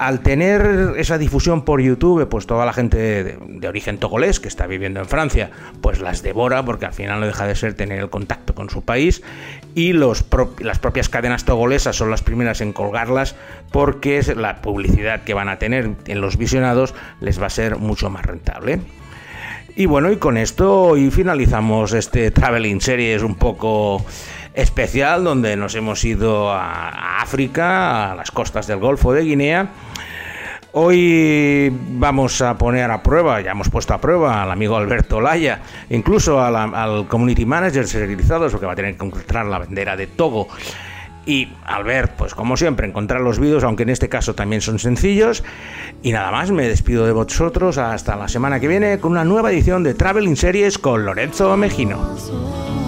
al 0.00 0.20
tener 0.20 0.94
esa 0.96 1.18
difusión 1.18 1.62
por 1.62 1.82
YouTube, 1.82 2.26
pues 2.26 2.46
toda 2.46 2.64
la 2.64 2.72
gente 2.72 2.96
de, 3.22 3.68
origen 3.68 3.98
togolés 3.98 4.40
que 4.40 4.48
está 4.48 4.66
viviendo 4.66 4.98
en 4.98 5.04
Francia, 5.04 5.50
pues 5.82 6.00
las 6.00 6.22
devora 6.22 6.64
porque 6.64 6.86
al 6.86 6.94
final 6.94 7.20
no 7.20 7.26
deja 7.26 7.46
de 7.46 7.54
ser 7.54 7.74
tener 7.74 7.98
el 7.98 8.08
contacto 8.08 8.54
con 8.54 8.70
su 8.70 8.80
país 8.80 9.22
y 9.74 9.92
las 9.92 10.22
propias 10.80 11.10
cadenas 11.10 11.44
togolesas 11.44 11.96
son 11.96 12.10
las 12.10 12.22
primeras 12.22 12.62
en 12.62 12.72
colgarlas 12.72 13.36
porque 13.72 14.16
es 14.16 14.34
la 14.34 14.62
publicidad 14.62 15.22
que 15.24 15.34
van 15.34 15.50
a 15.50 15.58
tener 15.58 15.90
en 16.06 16.20
los 16.22 16.38
visionados 16.38 16.94
les 17.20 17.38
va 17.38 17.48
a 17.48 17.50
ser 17.50 17.76
mucho 17.76 18.08
más 18.08 18.24
rentable. 18.24 18.80
Y 19.76 19.84
bueno, 19.84 20.10
y 20.10 20.16
con 20.16 20.38
esto 20.38 20.80
hoy 20.80 21.10
finalizamos 21.10 21.92
este 21.92 22.30
Traveling 22.30 22.80
Series 22.80 23.22
un 23.22 23.34
poco 23.34 24.02
especial 24.54 25.24
donde 25.24 25.56
nos 25.56 25.74
hemos 25.74 26.04
ido 26.04 26.50
a 26.50 27.20
África, 27.20 28.12
a 28.12 28.14
las 28.14 28.30
costas 28.30 28.66
del 28.66 28.78
Golfo 28.78 29.12
de 29.12 29.22
Guinea 29.22 29.68
Hoy 30.72 31.68
vamos 31.72 32.40
a 32.42 32.56
poner 32.56 32.92
a 32.92 33.02
prueba, 33.02 33.40
ya 33.40 33.50
hemos 33.50 33.68
puesto 33.68 33.92
a 33.92 34.00
prueba 34.00 34.40
al 34.40 34.52
amigo 34.52 34.76
Alberto 34.76 35.20
Laya, 35.20 35.62
incluso 35.88 36.40
al 36.40 37.08
community 37.08 37.44
manager 37.44 37.88
serializado, 37.88 38.48
porque 38.50 38.66
va 38.66 38.74
a 38.74 38.76
tener 38.76 38.96
que 38.96 39.04
encontrar 39.04 39.46
la 39.46 39.58
bandera 39.58 39.96
de 39.96 40.06
Togo. 40.06 40.46
Y 41.26 41.48
Albert, 41.64 42.12
pues 42.16 42.36
como 42.36 42.56
siempre, 42.56 42.86
encontrar 42.86 43.20
los 43.20 43.40
vídeos, 43.40 43.64
aunque 43.64 43.82
en 43.82 43.90
este 43.90 44.08
caso 44.08 44.36
también 44.36 44.62
son 44.62 44.78
sencillos. 44.78 45.42
Y 46.02 46.12
nada 46.12 46.30
más, 46.30 46.52
me 46.52 46.68
despido 46.68 47.04
de 47.04 47.12
vosotros 47.12 47.76
hasta 47.76 48.14
la 48.14 48.28
semana 48.28 48.60
que 48.60 48.68
viene 48.68 49.00
con 49.00 49.12
una 49.12 49.24
nueva 49.24 49.50
edición 49.50 49.82
de 49.82 49.94
Traveling 49.94 50.36
Series 50.36 50.78
con 50.78 51.04
Lorenzo 51.04 51.56
Mejino. 51.56 52.79